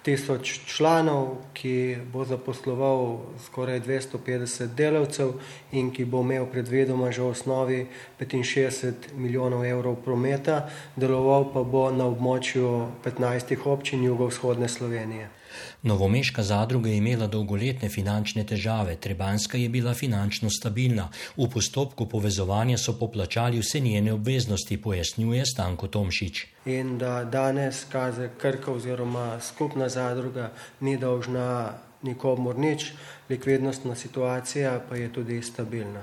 tisoč 0.08 0.54
članov, 0.65 1.43
ki 1.54 1.97
bo 2.13 2.24
zaposloval 2.26 3.19
skoraj 3.45 3.84
250 3.84 4.71
delavcev 4.80 5.36
in 5.71 5.91
ki 5.91 6.06
bo 6.06 6.24
imel 6.24 6.47
predvedoma 6.47 7.12
že 7.12 7.21
v 7.21 7.36
osnovi 7.36 7.82
65 8.19 9.12
milijonov 9.19 9.65
evrov 9.65 10.00
prometa, 10.06 10.69
deloval 10.95 11.52
pa 11.54 11.67
bo 11.67 11.91
na 11.91 12.08
območju 12.08 12.88
15 13.04 13.60
občin 13.67 14.04
jugovzhodne 14.04 14.71
Slovenije. 14.71 15.40
Novomeška 15.81 16.43
zadruga 16.43 16.89
je 16.89 16.97
imela 16.97 17.27
dolgoletne 17.27 17.89
finančne 17.89 18.43
težave, 18.43 18.95
Trebanska 18.95 19.57
je 19.57 19.69
bila 19.69 19.93
finančno 19.93 20.49
stabilna. 20.49 21.09
V 21.37 21.49
postopku 21.49 22.05
povezovanja 22.05 22.77
so 22.77 22.93
poplačali 22.99 23.59
vse 23.59 23.79
njene 23.79 24.13
obveznosti, 24.13 24.81
pojasnjuje 24.81 25.45
Stanko 25.45 25.87
Tomšič. 25.87 26.45
In 26.65 26.97
da 26.97 27.23
danes 27.23 27.85
kaze 27.91 28.29
Krka 28.37 28.71
oziroma 28.71 29.39
skupna 29.39 29.89
zadruga 29.89 30.51
ni 30.79 30.97
dolžna 30.97 31.73
nikomor 32.01 32.57
nič, 32.57 32.91
likvidnostna 33.29 33.95
situacija 33.95 34.79
pa 34.89 34.95
je 34.95 35.13
tudi 35.13 35.41
stabilna. 35.41 36.01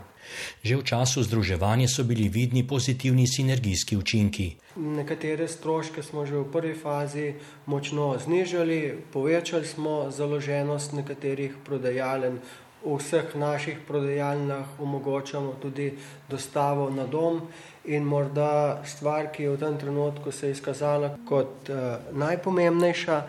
Že 0.62 0.76
v 0.76 0.84
času 0.84 1.22
združevanja 1.22 1.88
so 1.88 2.04
bili 2.04 2.28
vidni 2.28 2.66
pozitivni 2.66 3.26
sinergijski 3.26 3.96
učinki. 3.96 4.56
Nekatere 4.76 5.48
stroške 5.48 6.02
smo 6.02 6.26
že 6.26 6.36
v 6.36 6.50
prvi 6.52 6.74
fazi 6.74 7.34
močno 7.66 8.14
znižali, 8.18 9.10
povečali 9.12 9.66
smo 9.66 10.10
založenost 10.10 10.92
nekaterih 10.92 11.56
prodajalen. 11.64 12.38
V 12.84 12.96
vseh 12.98 13.34
naših 13.34 13.78
prodajalnah 13.86 14.80
omogočamo 14.80 15.58
tudi 15.62 15.92
dostavo 16.30 16.90
na 16.90 17.06
dom. 17.06 17.40
In 17.84 18.04
morda 18.04 18.82
stvar, 18.84 19.30
ki 19.32 19.42
je 19.42 19.50
v 19.50 19.58
tem 19.58 19.78
trenutku 19.78 20.32
se 20.32 20.50
izkazala 20.50 21.16
kot 21.24 21.70
uh, 21.72 21.76
najpomembnejša 22.12 23.22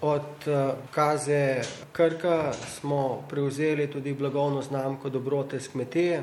od 0.00 0.46
uh, 0.46 0.74
kaze 0.90 1.62
Krka, 1.92 2.52
smo 2.52 3.22
prevzeli 3.30 3.86
tudi 3.90 4.14
blagovno 4.14 4.62
znamko 4.62 5.08
Dobrote 5.08 5.60
z 5.60 5.68
kmetije, 5.68 6.22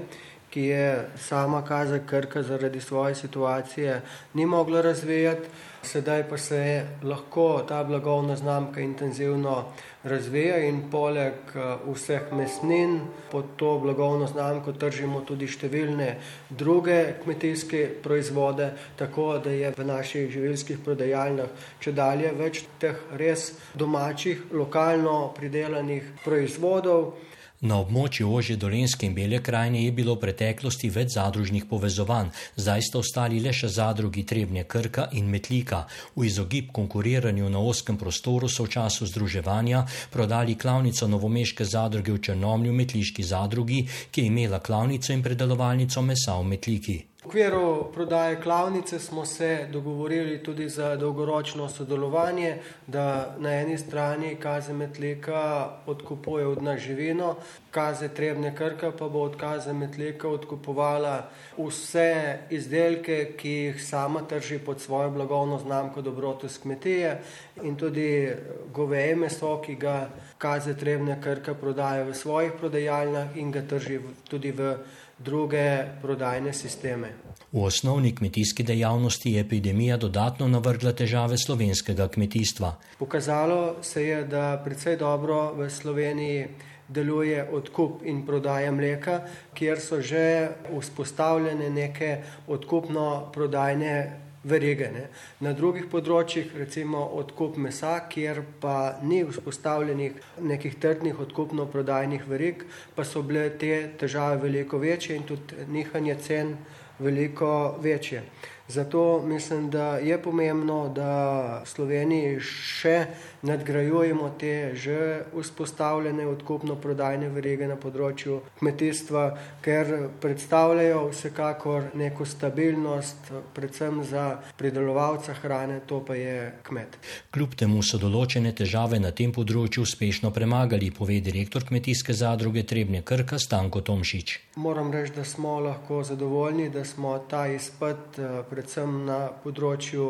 ki 0.49 0.61
je 0.61 1.09
sama 1.17 1.61
kaza 1.65 1.99
Krka 2.05 2.43
zaradi 2.43 2.81
svoje 2.81 3.15
situacije 3.15 4.01
ni 4.33 4.45
mogla 4.45 4.81
razvijati, 4.81 5.47
sedaj 5.83 6.23
pa 6.29 6.37
se 6.37 6.85
lahko 7.03 7.63
ta 7.67 7.83
blagovna 7.83 8.35
znamka 8.35 8.81
intenzivno 8.81 9.65
razvija 10.03 10.57
in 10.57 10.81
poleg 10.91 11.33
eh, 11.55 11.77
vseh 11.93 12.31
mesnin 12.31 12.99
pod 13.31 13.45
to 13.55 13.79
blagovno 13.79 14.27
znamko 14.27 14.71
tržimo 14.71 15.21
tudi 15.21 15.47
številne 15.47 16.15
druge 16.49 16.99
kmetijske 17.23 17.85
proizvode, 18.03 18.71
tako 18.95 19.37
da 19.43 19.51
je 19.51 19.73
v 19.77 19.85
naših 19.85 20.29
živilskih 20.31 20.79
prodajalnah 20.83 21.49
če 21.79 21.91
dalje 21.91 22.31
več 22.37 22.63
teh 22.79 22.95
res 23.19 23.51
domačih, 23.75 24.49
lokalno 24.51 25.33
pridelanih 25.37 26.03
proizvodov. 26.23 27.13
Na 27.61 27.75
območju 27.83 28.29
ožje 28.31 28.55
dolenske 28.55 29.03
in 29.05 29.15
bele 29.15 29.41
krajine 29.43 29.81
je 29.83 29.91
bilo 29.91 30.13
v 30.15 30.21
preteklosti 30.21 30.89
več 30.95 31.17
zadružnih 31.17 31.65
povezovanj, 31.67 32.29
zdaj 32.55 32.85
sta 32.87 33.01
ostali 33.01 33.41
le 33.43 33.51
še 33.51 33.67
zadrugi 33.67 34.23
Trebnje 34.23 34.63
Krka 34.63 35.09
in 35.19 35.27
Metlika. 35.27 35.81
V 36.15 36.29
izogib 36.29 36.71
konkuriranju 36.71 37.51
na 37.51 37.59
oskem 37.59 37.99
prostoru 37.99 38.47
so 38.47 38.63
v 38.63 38.73
času 38.77 39.09
združevanja 39.11 39.83
prodali 40.15 40.55
klavnico 40.55 41.11
Novomeške 41.11 41.67
zadruge 41.67 42.15
v 42.15 42.23
Črnomlju 42.29 42.79
Metliški 42.79 43.27
zadrugi, 43.27 43.83
ki 44.11 44.23
je 44.23 44.31
imela 44.31 44.63
klavnico 44.63 45.11
in 45.11 45.23
predelovalnico 45.23 46.01
mesa 46.01 46.39
v 46.39 46.51
Metliki. 46.55 47.08
V 47.19 47.25
okviru 47.25 47.91
prodaje 47.93 48.41
klavnice 48.41 48.99
smo 48.99 49.25
se 49.25 49.67
dogovorili 49.71 50.43
tudi 50.43 50.69
za 50.69 50.95
dolgoročno 50.95 51.69
sodelovanje, 51.69 52.57
da 52.87 53.35
na 53.39 53.51
eni 53.53 53.77
strani 53.77 54.35
Kaze 54.35 54.73
Metlika 54.73 55.69
odkupuje 55.85 56.47
od 56.47 56.63
nas 56.63 56.79
živino, 56.79 57.35
Kaze 57.71 58.07
Trebne 58.07 58.55
Krka 58.55 58.91
pa 58.91 59.09
bo 59.09 59.19
od 59.19 59.35
Kaze 59.35 59.73
Metlika 59.73 60.29
odkupovala 60.29 61.29
vse 61.57 62.37
izdelke, 62.49 63.33
ki 63.37 63.49
jih 63.49 63.83
sama 63.83 64.21
trži 64.21 64.59
pod 64.59 64.79
svojo 64.81 65.09
blagovno 65.09 65.59
znamko 65.59 66.01
dobrote 66.01 66.49
s 66.49 66.57
kmetije 66.57 67.21
in 67.63 67.75
tudi 67.75 68.31
goveje 68.73 69.15
meso, 69.15 69.57
ki 69.65 69.75
ga 69.75 70.09
Kaze 70.37 70.77
Trebne 70.77 71.19
Krka 71.21 71.53
prodaja 71.53 72.03
v 72.03 72.13
svojih 72.13 72.51
prodajalnah 72.59 73.37
in 73.37 73.51
ga 73.51 73.61
trži 73.61 73.99
tudi 74.29 74.51
v 74.51 74.77
druge 75.19 75.85
prodajne 76.01 76.53
sisteme. 76.53 77.13
V 77.51 77.63
osnovni 77.63 78.15
kmetijski 78.15 78.63
dejavnosti 78.63 79.31
je 79.33 79.41
epidemija 79.41 79.97
dodatno 79.97 80.47
navrgla 80.47 80.91
težave 80.93 81.37
slovenskega 81.37 82.07
kmetijstva. 82.07 82.75
Pokazalo 82.99 83.75
se 83.81 84.03
je, 84.05 84.23
da 84.23 84.61
predvsej 84.63 84.97
dobro 84.97 85.53
v 85.53 85.69
Sloveniji 85.69 86.47
deluje 86.87 87.43
odkup 87.51 88.01
in 88.05 88.25
prodaja 88.25 88.71
mleka, 88.71 89.21
kjer 89.53 89.79
so 89.81 90.01
že 90.01 90.49
vzpostavljene 90.79 91.69
neke 91.69 92.17
odkupno-prodajne 92.47 94.28
verige. 94.43 94.89
Ne. 94.93 95.05
Na 95.43 95.53
drugih 95.53 95.87
področjih, 95.91 96.53
recimo 96.57 97.01
odkup 97.19 97.57
mesa, 97.59 97.95
kjer 98.11 98.41
pa 98.61 98.99
ni 99.03 99.21
vzpostavljenih 99.27 100.19
nekih 100.51 100.77
trdnih 100.79 101.19
odkupno-prodajnih 101.25 102.27
verig, 102.29 102.63
pa 102.95 103.03
so 103.03 103.23
bile 103.23 103.49
te 103.59 103.89
težave 103.99 104.39
veliko 104.45 104.79
večje 104.79 105.17
in 105.19 105.27
tudi 105.27 105.67
nihanje 105.67 106.15
cen 106.23 106.55
veliko 106.99 107.79
večje. 107.83 108.23
Zato 108.69 109.21
mislim, 109.25 109.69
da 109.69 109.97
je 109.97 110.21
pomembno, 110.21 110.89
da 110.95 111.63
Sloveniji 111.65 112.39
še 112.39 113.05
nadgrajujemo 113.41 114.29
te 114.39 114.75
že 114.75 115.23
vzpostavljene 115.33 116.27
odkupno-prodajne 116.29 117.31
verige 117.33 117.65
na 117.67 117.79
področju 117.79 118.41
kmetijstva, 118.59 119.23
ker 119.65 119.89
predstavljajo 120.21 121.07
vsekakor 121.09 121.87
neko 121.97 122.27
stabilnost, 122.29 123.31
predvsem 123.55 124.03
za 124.05 124.25
pridelovalca 124.59 125.33
hrane, 125.41 125.79
to 125.89 126.03
pa 126.05 126.19
je 126.19 126.51
kmet. 126.67 126.99
Kljub 127.33 127.55
temu 127.57 127.81
so 127.81 127.97
določene 127.97 128.53
težave 128.53 128.99
na 129.01 129.09
tem 129.15 129.33
področju 129.33 129.87
uspešno 129.87 130.29
premagali, 130.35 130.91
pove 130.93 131.17
direktor 131.25 131.65
kmetijske 131.65 132.13
zadruge 132.13 132.67
Trebnje 132.69 133.01
Krka 133.01 133.39
Stanko 133.41 133.81
Tomšič. 133.81 134.37
Moram 134.61 134.93
reči, 134.93 135.15
da 135.15 135.25
smo 135.25 135.57
lahko 135.63 136.03
zadovoljni, 136.03 136.69
da 136.69 136.85
smo 136.85 137.17
ta 137.31 137.47
izpad 137.49 138.19
pred 138.51 138.58
predvsem 138.59 139.05
na 139.07 139.31
področju 139.39 140.05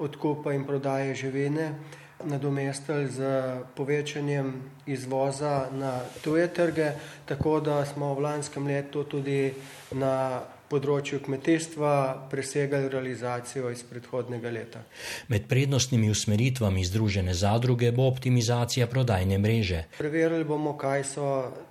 odkupa 0.00 0.54
in 0.56 0.64
prodaje 0.64 1.12
živine, 1.20 1.74
nadomestili 2.24 3.08
z 3.12 3.28
povečanjem 3.76 4.54
izvoza 4.88 5.68
na 5.72 6.00
tuje 6.24 6.46
trge, 6.48 6.94
tako 7.28 7.60
da 7.60 7.84
smo 7.84 8.14
v 8.16 8.24
lanskem 8.24 8.66
letu 8.66 9.04
tudi 9.04 9.52
na 9.92 10.40
področju 10.70 11.18
kmetijstva 11.26 11.92
presegali 12.30 12.88
realizacijo 12.92 13.70
iz 13.74 13.82
predhodnega 13.86 14.52
leta. 14.54 14.82
Med 15.32 15.48
prednostnimi 15.50 16.10
usmeritvami 16.10 16.84
Združene 16.86 17.34
zadruge 17.34 17.90
bo 17.92 18.06
optimizacija 18.10 18.86
prodajne 18.90 19.38
mreže. 19.42 19.84
Preverili 19.98 20.46
bomo, 20.46 20.76
kaj 20.78 21.04
so 21.10 21.26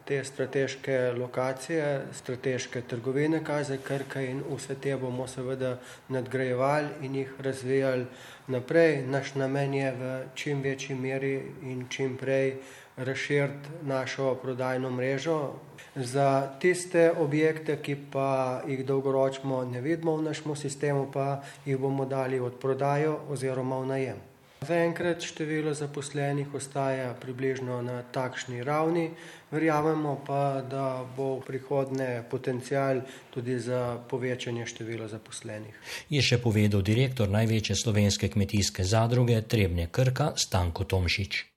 te 0.09 0.19
strateške 0.25 0.97
lokacije, 1.17 1.85
strateške 2.19 2.81
trgovine, 2.89 3.43
kaj 3.45 3.63
za 3.71 3.77
krka 3.77 4.23
in 4.25 4.43
vse 4.49 4.75
te 4.81 4.97
bomo 4.97 5.27
seveda 5.27 5.77
nadgrajevali 6.09 7.07
in 7.07 7.15
jih 7.21 7.33
razvijali 7.39 8.05
naprej. 8.47 9.03
Naš 9.07 9.35
namen 9.39 9.73
je 9.73 9.91
v 9.95 10.11
čim 10.35 10.61
večji 10.65 10.95
meri 10.95 11.35
in 11.63 11.85
čim 11.89 12.17
prej 12.17 12.57
razširiti 12.97 13.85
našo 13.87 14.35
prodajno 14.35 14.91
mrežo, 14.91 15.53
Za 15.99 16.47
tiste 16.59 17.11
objekte, 17.11 17.75
ki 17.83 17.95
pa 18.11 18.61
jih 18.67 18.85
dolgoročno 18.87 19.65
ne 19.67 19.81
vidimo 19.83 20.15
v 20.15 20.31
našem 20.31 20.55
sistemu, 20.55 21.09
pa 21.11 21.41
jih 21.65 21.77
bomo 21.77 22.05
dali 22.05 22.39
v 22.39 22.51
prodajo 22.55 23.19
oziroma 23.27 23.83
v 23.83 23.87
najem. 23.87 24.19
Zaenkrat 24.59 25.23
število 25.23 25.73
zaposlenih 25.73 26.53
ostaja 26.55 27.13
približno 27.19 27.81
na 27.81 28.03
takšni 28.03 28.63
ravni, 28.63 29.09
verjamemo 29.51 30.19
pa, 30.27 30.61
da 30.63 31.03
bo 31.17 31.39
v 31.39 31.45
prihodnje 31.47 32.23
potencial 32.31 32.99
tudi 33.31 33.59
za 33.59 33.99
povečanje 34.09 34.67
števila 34.67 35.07
zaposlenih. 35.07 35.75
Je 36.11 36.23
še 36.23 36.39
povedal 36.43 36.83
direktor 36.83 37.31
največje 37.31 37.75
slovenske 37.75 38.31
kmetijske 38.31 38.83
zadruge 38.83 39.41
Trebnje 39.47 39.87
Krka 39.91 40.33
Stanko 40.35 40.83
Tomšič. 40.83 41.48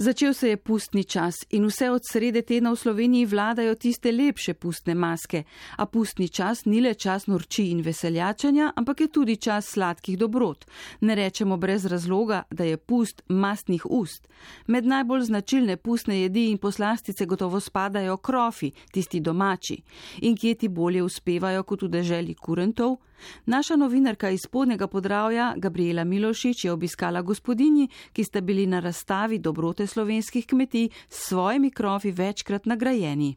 Začel 0.00 0.34
se 0.34 0.48
je 0.48 0.56
pustni 0.56 1.04
čas 1.04 1.34
in 1.50 1.66
vse 1.66 1.90
od 1.90 2.02
srede 2.10 2.42
tedna 2.42 2.70
v 2.70 2.76
Sloveniji 2.76 3.26
vladajo 3.26 3.74
tiste 3.74 4.12
lepše 4.12 4.54
pustne 4.54 4.94
maske. 4.94 5.42
A 5.76 5.86
pustni 5.86 6.28
čas 6.28 6.64
ni 6.64 6.80
le 6.80 6.94
čas 6.94 7.26
norči 7.26 7.64
in 7.70 7.80
veseljačanja, 7.82 8.72
ampak 8.76 9.00
je 9.00 9.08
tudi 9.08 9.36
čas 9.36 9.66
sladkih 9.66 10.18
dobrot. 10.18 10.66
Ne 11.00 11.14
rečemo 11.14 11.56
brez 11.56 11.86
razloga, 11.86 12.42
da 12.50 12.64
je 12.64 12.76
pust 12.76 13.22
mastnih 13.28 13.86
ust. 13.90 14.28
Med 14.66 14.86
najbolj 14.86 15.22
značilne 15.22 15.76
pustne 15.76 16.20
jedi 16.20 16.46
in 16.50 16.58
poslastice 16.58 17.26
gotovo 17.26 17.60
spadajo 17.60 18.16
krofi, 18.16 18.70
tisti 18.92 19.20
domači. 19.20 19.82
In 20.22 20.36
kje 20.36 20.54
ti 20.54 20.68
bolje 20.68 21.02
uspevajo 21.02 21.62
kot 21.62 21.82
v 21.82 21.88
deželi 21.88 22.34
kurentov? 22.34 22.96
Naša 23.46 23.76
novinarka 23.76 24.30
iz 24.30 24.40
spodnega 24.46 24.86
podravja 24.86 25.54
Gabriela 25.56 26.04
Milošič 26.04 26.64
je 26.64 26.72
obiskala 26.72 27.22
gospodinji, 27.22 27.88
ki 28.12 28.24
sta 28.24 28.40
bili 28.40 28.66
na 28.66 28.80
razstavi 28.80 29.38
dobrote 29.38 29.86
slovenskih 29.88 30.46
kmetij 30.46 30.88
s 31.08 31.28
svojimi 31.28 31.70
krofi 31.70 32.10
večkrat 32.10 32.66
nagrajeni. 32.66 33.36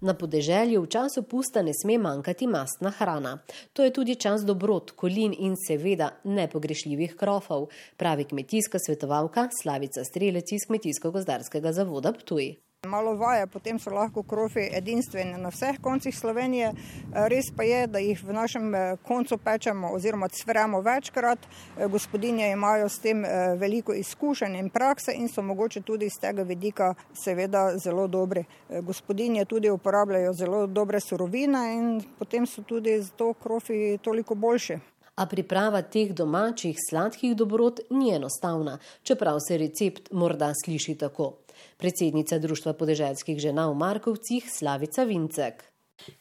Na 0.00 0.14
podeželju 0.16 0.80
v 0.82 0.88
času 0.88 1.22
pusta 1.28 1.60
ne 1.62 1.74
sme 1.76 1.98
manjkati 2.00 2.46
mastna 2.48 2.90
hrana. 2.90 3.38
To 3.72 3.84
je 3.84 3.92
tudi 3.92 4.16
čas 4.16 4.46
dobrot, 4.48 4.90
kolin 4.96 5.34
in 5.36 5.56
seveda 5.60 6.14
nepogrešljivih 6.24 7.16
krofov, 7.20 7.68
pravi 7.96 8.24
kmetijska 8.24 8.78
svetovalka 8.80 9.48
Slavica 9.62 10.04
Strelec 10.04 10.52
iz 10.52 10.64
Kmetijsko-gozdarskega 10.68 11.72
zavoda 11.72 12.12
Ptuj. 12.12 12.69
Malo 12.88 13.14
vaje, 13.14 13.46
potem 13.46 13.78
so 13.78 13.90
lahko 13.92 14.22
krofi 14.22 14.62
edinstveni 14.72 15.36
na 15.38 15.50
vseh 15.52 15.76
koncih 15.84 16.16
Slovenije. 16.16 16.70
Res 17.12 17.50
pa 17.56 17.62
je, 17.62 17.80
da 17.86 18.00
jih 18.00 18.22
v 18.24 18.32
našem 18.32 18.74
eh, 18.74 18.94
koncu 19.04 19.36
pečemo 19.36 19.90
oziroma 19.92 20.28
cvremo 20.28 20.80
večkrat. 20.80 21.38
Eh, 21.44 21.88
gospodinje 21.88 22.48
imajo 22.50 22.88
s 22.88 22.98
tem 22.98 23.24
eh, 23.24 23.54
veliko 23.60 23.92
izkušenj 23.92 24.56
in 24.56 24.70
prakse 24.70 25.12
in 25.12 25.28
so 25.28 25.42
mogoče 25.42 25.80
tudi 25.80 26.06
iz 26.06 26.16
tega 26.20 26.42
vidika 26.42 26.94
seveda 27.24 27.76
zelo 27.76 28.06
dobri. 28.06 28.44
Gospodinje 28.82 29.44
tudi 29.44 29.70
uporabljajo 29.70 30.32
zelo 30.32 30.66
dobre 30.66 31.00
surovine 31.00 31.74
in 31.74 32.00
potem 32.18 32.46
so 32.46 32.62
tudi 32.62 33.02
zato 33.02 33.34
krofi 33.34 33.98
toliko 34.02 34.34
boljši. 34.34 34.78
A 35.20 35.26
priprava 35.26 35.82
teh 35.82 36.14
domačih 36.16 36.78
sladkih 36.88 37.36
dobrot 37.36 37.80
ni 37.90 38.14
enostavna, 38.14 38.78
čeprav 39.02 39.36
se 39.48 39.58
recept 39.58 40.08
morda 40.12 40.52
sliši 40.64 40.94
tako. 40.94 41.34
Predsednica 41.80 42.38
Društva 42.38 42.74
podeželskih 42.76 43.38
žena 43.40 43.68
v 43.70 43.76
Markovcih 43.80 44.46
Slavica 44.50 45.04
Vincek. 45.04 45.64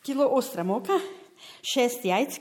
Kilo 0.04 0.28
ostre 0.36 0.64
moka, 0.64 1.00
šest 1.64 2.06
jajc, 2.06 2.40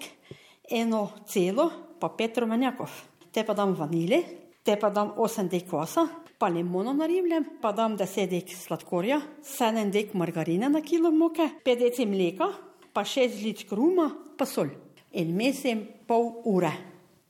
eno 0.71 1.09
celo, 1.27 1.71
pa 2.01 2.11
pet 2.15 2.39
romanjakov. 2.39 2.91
Te 3.33 3.45
pa 3.47 3.55
dam 3.55 3.75
vanile, 3.79 4.23
te 4.65 4.77
pa 4.81 4.91
dam 4.91 5.15
osem 5.17 5.49
dek 5.49 5.69
kosa, 5.71 6.07
pa 6.39 6.49
limono 6.49 6.93
narivljem, 6.95 7.59
pa 7.63 7.73
dam 7.73 7.97
deset 7.99 8.31
dek 8.31 8.53
sladkorja, 8.55 9.21
sedem 9.43 9.91
dek 9.91 10.15
margarine 10.15 10.71
na 10.71 10.83
kilo 10.83 11.11
moke, 11.11 11.49
pet 11.65 11.83
dek 11.83 11.99
mleka, 12.07 12.53
pa 12.93 13.05
šest 13.05 13.41
žličk 13.41 13.73
ruma, 13.73 14.11
pa 14.39 14.47
sol. 14.47 14.71
In 15.19 15.35
mesim 15.37 15.87
pol 16.07 16.43
ure 16.47 16.73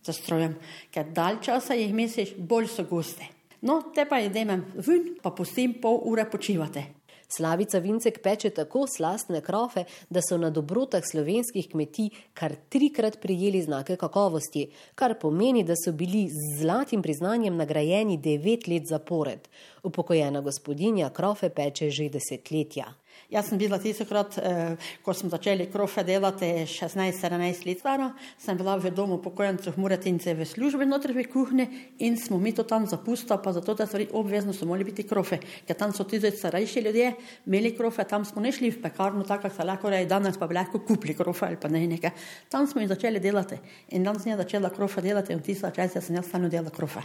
za 0.04 0.12
strojem, 0.12 0.56
ker 0.92 1.10
dalj 1.14 1.42
časa 1.48 1.76
jih 1.78 1.92
mesiš, 1.94 2.34
bolj 2.36 2.68
so 2.72 2.84
goste. 2.88 3.37
No, 3.60 3.80
te 3.94 4.04
pa 4.06 4.20
jedem 4.22 4.62
ven, 4.74 5.16
pa 5.22 5.30
pustim 5.34 5.74
pol 5.82 6.00
ure 6.06 6.24
počivati. 6.30 6.84
Slavica 7.28 7.78
Vincek 7.78 8.22
peče 8.22 8.50
tako 8.56 8.86
slastne 8.88 9.40
krofe, 9.44 9.84
da 10.08 10.20
so 10.24 10.38
na 10.40 10.48
dobrotah 10.50 11.04
slovenskih 11.04 11.68
kmetij 11.68 12.08
kar 12.34 12.54
trikrat 12.68 13.18
prijeli 13.20 13.60
znake 13.62 13.96
kakovosti, 13.96 14.70
kar 14.94 15.18
pomeni, 15.20 15.64
da 15.64 15.74
so 15.76 15.92
bili 15.92 16.28
z 16.32 16.62
zlatim 16.62 17.02
priznanjem 17.02 17.56
nagrajeni 17.56 18.16
devet 18.16 18.66
let 18.68 18.88
zapored. 18.88 19.48
Upokojena 19.82 20.40
gospodinja 20.40 21.10
krofe 21.10 21.50
peče 21.50 21.90
že 21.90 22.08
desetletja. 22.08 22.94
Jaz 23.28 23.50
sem 23.50 23.58
bila 23.60 23.76
tisočkrat, 23.76 24.38
eh, 24.38 24.76
ko 25.04 25.12
smo 25.14 25.28
začeli 25.28 25.66
krofe 25.68 26.00
delati, 26.04 26.46
16-17 26.64 27.66
let 27.66 27.78
stara, 27.78 28.06
sem 28.38 28.56
bila 28.56 28.78
v 28.80 28.88
domu 28.90 29.18
pokojnicev 29.20 29.76
Muretince 29.76 30.32
v 30.34 30.46
službi 30.48 30.86
notri 30.88 31.12
v 31.12 31.26
kuhni 31.28 31.66
in 31.98 32.16
smo 32.16 32.38
mi 32.38 32.54
to 32.54 32.64
tam 32.64 32.86
zapustili, 32.86 33.36
pa 33.44 33.52
zato, 33.52 33.74
da 33.74 33.86
so 33.86 34.00
obvezno 34.12 34.52
so 34.52 34.64
morali 34.64 34.84
biti 34.84 35.04
krofe, 35.04 35.40
ker 35.66 35.76
tam 35.76 35.92
so 35.92 36.08
tudi 36.08 36.30
starejši 36.30 36.80
ljudje 36.80 37.12
imeli 37.46 37.76
krofe, 37.76 38.04
tam 38.08 38.24
smo 38.24 38.40
ne 38.40 38.52
šli 38.52 38.70
v 38.70 38.82
pekarno, 38.82 39.24
tako 39.24 39.50
se 39.50 39.64
lahko 39.64 39.90
reče, 39.90 40.08
danes 40.08 40.38
pa 40.38 40.46
bi 40.46 40.54
lahko 40.54 40.80
kupili 40.80 41.14
krofe 41.14 41.46
ali 41.46 41.60
pa 41.60 41.68
ne 41.68 41.86
nekaj. 41.86 42.10
Tam 42.48 42.66
smo 42.66 42.80
jih 42.80 42.88
začeli 42.88 43.20
delati 43.20 43.60
in 43.88 44.04
danes 44.04 44.22
sem 44.22 44.36
začela 44.36 44.70
krofe 44.70 45.02
delati 45.02 45.32
in 45.32 45.38
v 45.38 45.42
tista 45.42 45.70
časa 45.70 46.00
sem 46.00 46.16
jaz 46.16 46.24
stalno 46.26 46.48
delala 46.48 46.70
krofe. 46.70 47.04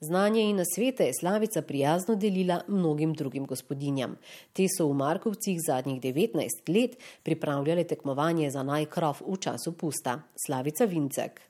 Znanje 0.00 0.42
in 0.42 0.56
nasvete 0.56 1.04
je 1.04 1.12
Slavica 1.20 1.62
prijazno 1.62 2.14
delila 2.14 2.60
mnogim 2.68 3.14
drugim 3.14 3.46
gospodinjam. 3.46 4.14
Te 4.52 4.68
so 4.70 4.86
v 4.86 4.94
Markovcih 4.94 5.58
zadnjih 5.66 6.00
19 6.00 6.38
let 6.68 6.94
pripravljale 7.22 7.84
tekmovanje 7.84 8.50
za 8.50 8.62
najkrov 8.62 9.24
v 9.26 9.36
času 9.36 9.72
pusta. 9.72 10.20
Slavica 10.46 10.84
Vincek. 10.84 11.40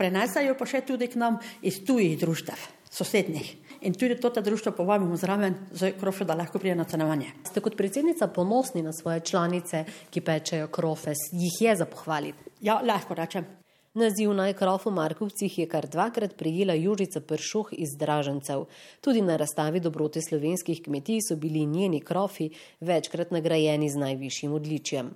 Prenesajo 0.00 0.56
pa 0.56 0.64
še 0.64 0.80
tudi 0.88 1.10
k 1.12 1.20
nam 1.20 1.36
iz 1.60 1.82
tujih 1.84 2.16
društev, 2.18 2.56
sosednjih. 2.88 3.52
In 3.84 3.92
tudi 3.92 4.16
to 4.16 4.30
društvo 4.30 4.72
povabimo 4.72 5.16
zraven, 5.16 5.54
za 5.70 5.92
krofe, 6.00 6.24
da 6.24 6.34
lahko 6.34 6.58
pride 6.58 6.80
na 6.80 6.88
cenovanje. 6.88 7.34
Ste 7.44 7.60
kot 7.60 7.76
predsednica 7.76 8.32
ponosni 8.32 8.82
na 8.82 8.92
svoje 8.92 9.20
članice, 9.20 9.84
ki 10.10 10.24
pečejo 10.24 10.72
krofe, 10.72 11.12
jih 11.12 11.60
je 11.60 11.76
za 11.76 11.84
pohvaliti? 11.84 12.56
Ja, 12.60 12.80
lahko 12.80 13.14
rečem. 13.14 13.57
Naziv 13.98 14.30
na 14.32 14.48
Ekrofu 14.48 14.90
Markovcih 14.90 15.58
je 15.58 15.66
kar 15.68 15.86
dvakrat 15.86 16.36
prijela 16.36 16.74
Južica 16.74 17.20
Pršuh 17.20 17.68
iz 17.72 17.96
Dražencev. 17.98 18.64
Tudi 19.00 19.22
na 19.22 19.36
razstavi 19.36 19.80
dobrote 19.80 20.20
slovenskih 20.22 20.82
kmetij 20.82 21.18
so 21.28 21.36
bili 21.36 21.66
njeni 21.66 22.00
krofi 22.00 22.50
večkrat 22.80 23.30
nagrajeni 23.30 23.90
z 23.90 23.96
najvišjim 23.96 24.52
odličjem. 24.52 25.10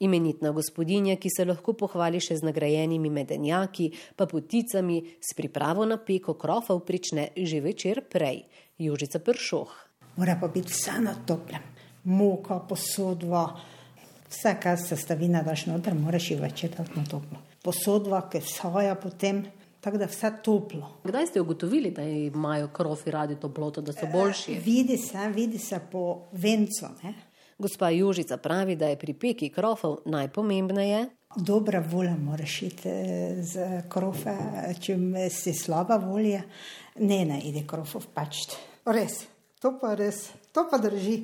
Imenitna 0.00 0.50
gospodinja, 0.50 1.16
ki 1.16 1.32
se 1.36 1.44
lahko 1.44 1.72
pohvali 1.72 2.20
še 2.20 2.36
z 2.36 2.44
nagrajenimi 2.44 3.10
medenjaki, 3.10 3.88
pa 4.16 4.26
poticami, 4.26 5.00
s 5.20 5.32
pripravo 5.32 5.88
na 5.88 5.96
peko 5.96 6.34
krofov 6.34 6.84
prične 6.84 7.30
že 7.36 7.60
večer 7.60 8.04
prej. 8.04 8.44
Južica 8.78 9.18
Pršuh. 9.18 9.72
Mora 10.16 10.36
pa 10.40 10.52
biti 10.52 10.76
vse 10.76 11.00
na 11.00 11.16
toplem. 11.26 11.64
Moka, 12.04 12.60
posodva, 12.68 13.48
vse, 14.28 14.56
kar 14.60 14.76
se 14.78 14.96
stavina 14.96 15.42
daš 15.42 15.66
noter, 15.72 15.94
moraš 15.94 16.30
jih 16.30 16.40
večer 16.40 16.76
na 16.94 17.04
toplem 17.04 17.45
posodva, 17.66 18.22
ki 18.30 18.40
vsaja 18.44 18.94
potem, 19.00 19.42
tako 19.82 19.98
da 19.98 20.08
vse 20.10 20.30
toplo. 20.44 20.90
Kdaj 21.04 21.26
ste 21.32 21.42
ugotovili, 21.42 21.90
da 21.94 22.02
imajo 22.02 22.68
krofi 22.74 23.10
radi 23.10 23.36
toploto, 23.40 23.82
da 23.82 23.92
so 23.92 24.06
boljši? 24.12 24.54
E, 24.54 24.60
vidi 24.64 24.98
se, 24.98 25.28
vidi 25.34 25.58
se 25.58 25.80
po 25.92 26.28
vencu. 26.32 26.92
Ne? 27.02 27.14
Gospa 27.58 27.90
Južica 27.90 28.36
pravi, 28.36 28.76
da 28.76 28.88
je 28.92 28.98
pri 28.98 29.14
peki 29.14 29.48
krofov 29.48 29.98
najpomembneje. 30.04 31.06
Dobra 31.36 31.82
volja 31.90 32.16
moraš 32.16 32.62
iti 32.62 32.90
z 33.42 33.66
krofe, 33.88 34.34
če 34.80 34.96
si 35.30 35.52
slaba 35.56 35.96
volja, 36.00 36.42
ne 37.00 37.24
na 37.28 37.40
ide 37.44 37.64
krofov 37.68 38.06
pač. 38.14 38.44
Res, 38.86 39.24
to 39.60 39.74
pa 39.80 39.94
res, 39.98 40.28
to 40.52 40.66
pa 40.70 40.80
drži. 40.80 41.18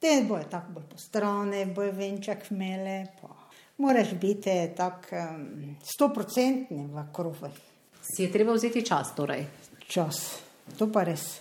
Te 0.00 0.14
boje 0.28 0.46
tako 0.48 0.78
bolj 0.78 0.86
postrane, 0.94 1.66
boje 1.76 1.92
venčak 1.92 2.50
mele. 2.56 3.02
Pa 3.20 3.39
moraš 3.80 4.14
biti 4.20 4.50
tako 4.76 5.16
stoprocentni 5.82 6.86
v 6.86 7.04
krovu. 7.12 7.48
Si 8.02 8.22
je 8.22 8.32
treba 8.32 8.52
vzeti 8.52 8.84
čas, 8.86 9.14
torej? 9.16 9.46
Čas, 9.88 10.40
to 10.78 10.90
pa 10.92 11.04
res. 11.08 11.40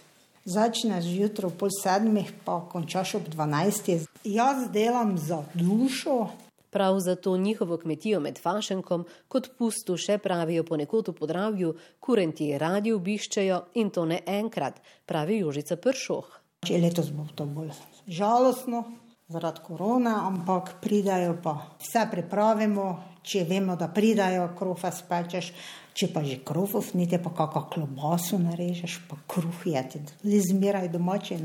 Začneš 0.49 1.06
zjutraj 1.06 1.52
pol 1.60 1.69
sedmih, 1.69 2.32
pa 2.45 2.62
končaš 2.71 3.19
ob 3.19 3.28
dvanajstih. 3.30 4.08
Jaz 4.23 4.69
delam 4.73 5.17
za 5.17 5.43
dušo. 5.54 6.30
Prav 6.69 6.99
zato 6.99 7.38
njihovo 7.38 7.78
kmetijo 7.78 8.19
med 8.19 8.39
Fašenkom 8.39 9.06
kot 9.28 9.49
pustu 9.58 9.97
še 9.97 10.17
pravijo 10.17 10.63
ponekod 10.63 11.08
v 11.10 11.13
podravju, 11.17 11.73
kurenti 11.99 12.52
radi 12.58 12.93
obiščejo 12.93 13.62
in 13.82 13.89
to 13.89 14.06
ne 14.06 14.21
enkrat, 14.25 14.78
pravi 15.06 15.41
Jožica 15.41 15.75
Pršoh. 15.75 16.30
Če 16.65 16.78
letos 16.78 17.10
bo 17.15 17.25
to 17.36 17.45
bolj 17.49 17.73
žalostno, 18.08 18.84
zaradi 19.30 19.60
korona, 19.63 20.28
ampak 20.28 20.74
pridajo 20.82 21.36
pa 21.44 21.54
vse 21.80 22.08
pripravimo, 22.12 22.86
če 23.22 23.44
vemo, 23.46 23.76
da 23.78 23.88
pridajo, 23.94 24.48
krofe 24.58 24.89
spečeš, 24.89 25.52
če 25.94 26.10
pa 26.13 26.24
že 26.26 26.39
krofov, 26.46 26.89
niti 26.98 27.20
pa 27.22 27.30
kakšno 27.30 27.68
klobaso 27.70 28.39
narežeš, 28.42 29.04
pa 29.10 29.20
kruh 29.30 29.65
je 29.65 29.84
ti 29.92 30.42
zmeraj 30.50 30.89
domači, 30.89 31.38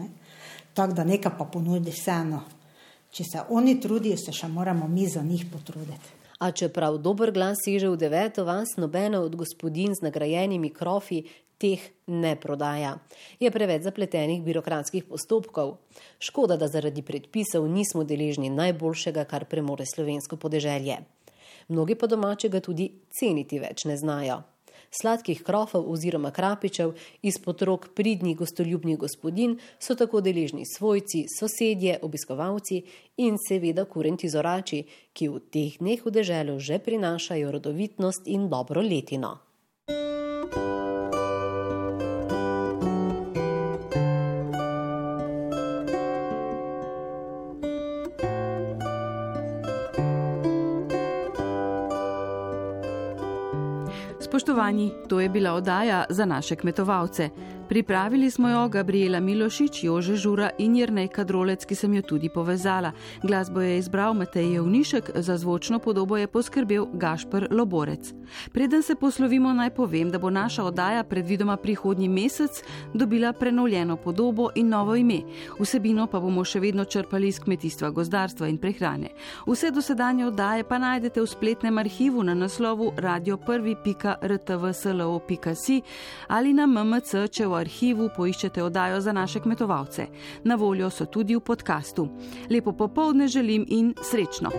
tako 0.73 0.97
da 0.97 1.05
nekaj 1.05 1.37
pa 1.37 1.45
ponudi 1.45 1.93
vseeno. 1.93 2.41
Če 3.15 3.25
se 3.25 3.43
oni 3.51 3.77
trudijo, 3.81 4.17
se 4.17 4.33
še 4.33 4.49
moramo 4.49 4.89
mi 4.89 5.07
za 5.07 5.23
njih 5.23 5.45
potruditi. 5.53 6.25
A 6.41 6.51
čeprav 6.51 6.97
dober 6.99 7.31
glas 7.33 7.61
seže 7.63 7.89
v 7.89 7.97
deveto 8.01 8.43
vas, 8.45 8.75
nobena 8.77 9.21
od 9.21 9.37
gospodin 9.37 9.93
z 9.95 10.03
nagrajenimi 10.09 10.73
krofi 10.75 11.23
teh 11.59 11.81
ne 12.07 12.37
prodaja. 12.41 12.99
Je 13.41 13.51
preveč 13.51 13.83
zapletenih 13.83 14.43
birokratskih 14.43 15.05
postopkov. 15.05 15.77
Škoda, 16.19 16.57
da 16.57 16.69
zaradi 16.69 17.03
predpisov 17.03 17.69
nismo 17.69 18.05
deležni 18.05 18.51
najboljšega, 18.51 19.25
kar 19.25 19.45
premore 19.45 19.87
slovensko 19.87 20.37
podeželje. 20.37 20.99
Mnogi 21.69 21.95
pa 21.95 22.07
domačega 22.07 22.61
tudi 22.61 22.91
ceniti 23.09 23.59
več 23.59 23.87
ne 23.89 23.97
znajo. 23.97 24.43
Sladkih 24.95 25.43
krofov 25.43 25.89
oziroma 25.91 26.31
krapičev 26.31 26.93
izpod 27.23 27.63
rok 27.63 27.89
pridnih 27.95 28.37
gostoljubnih 28.37 28.99
gospodin 28.99 29.57
so 29.79 29.97
tako 29.99 30.21
deležni 30.21 30.63
svojci, 30.77 31.25
sosedje, 31.39 31.99
obiskovalci 32.03 32.83
in 33.17 33.39
seveda 33.49 33.85
kurenti 33.91 34.31
zorači, 34.31 34.85
ki 35.13 35.29
v 35.29 35.43
teh 35.51 35.81
dneh 35.83 36.05
v 36.05 36.15
deželu 36.15 36.59
že 36.61 36.79
prinašajo 36.79 37.51
rodovitnost 37.59 38.31
in 38.31 38.49
dobro 38.49 38.81
letino. 38.81 39.39
Spoštovani, 54.35 54.91
to 55.09 55.21
je 55.21 55.29
bila 55.29 55.53
oddaja 55.53 56.05
za 56.11 56.25
naše 56.27 56.57
kmetovalce. 56.57 57.31
Pripravili 57.75 58.31
smo 58.31 58.49
jo 58.49 58.69
Gabriela 58.69 59.21
Milošič, 59.21 59.85
Jože 59.85 60.17
Žura 60.17 60.51
in 60.59 60.77
Jrnej 60.77 61.09
Kadrolec, 61.09 61.65
ki 61.67 61.75
sem 61.75 61.95
jo 61.95 62.03
tudi 62.07 62.29
povezala. 62.31 62.93
Glasbo 63.23 63.61
je 63.61 63.79
izbral 63.79 64.15
Matej 64.15 64.55
Jevnišek, 64.55 65.11
za 65.15 65.37
zvočno 65.37 65.79
podobo 65.79 66.17
je 66.17 66.27
poskrbel 66.27 66.87
Gašpr 66.93 67.47
Loborec. 67.51 68.13
Preden 68.53 68.83
se 68.83 68.95
poslovimo, 68.95 69.53
naj 69.53 69.71
povem, 69.75 70.11
da 70.11 70.19
bo 70.19 70.31
naša 70.31 70.65
oddaja 70.65 71.05
predvidoma 71.05 71.57
prihodnji 71.57 72.09
mesec 72.09 72.63
dobila 72.95 73.33
prenovljeno 73.33 73.97
podobo 73.97 74.51
in 74.55 74.69
novo 74.69 74.95
ime. 74.95 75.21
Vsebino 75.59 76.07
pa 76.07 76.21
bomo 76.21 76.45
še 76.45 76.61
vedno 76.61 76.85
črpali 76.85 77.29
iz 77.29 77.41
kmetijstva, 77.41 77.91
gozdarstva 77.91 78.49
in 78.49 78.59
prehrane. 78.59 79.09
Vse 79.51 79.71
dosedanje 79.71 80.27
oddaje 80.27 80.65
pa 80.65 80.79
najdete 80.79 81.21
v 81.21 81.27
spletnem 81.27 81.79
arhivu 81.79 82.23
na 82.23 82.35
naslovu 82.35 82.93
radio1.rtvslo.si 82.97 85.83
ali 86.29 86.53
na 86.55 86.67
mmc, 86.67 87.15
če 87.31 87.47
v 87.47 87.64
arhivu 87.65 88.11
poiščete 88.17 88.63
oddajo 88.63 89.01
za 89.01 89.13
naše 89.13 89.41
kmetovalce. 89.41 90.07
Na 90.45 90.55
voljo 90.61 90.91
so 90.91 91.07
tudi 91.07 91.37
v 91.37 91.41
podkastu. 91.41 92.09
Lepo 92.51 92.73
popovdne 92.73 93.29
želim 93.29 93.65
in 93.69 93.95
srečno! 94.03 94.53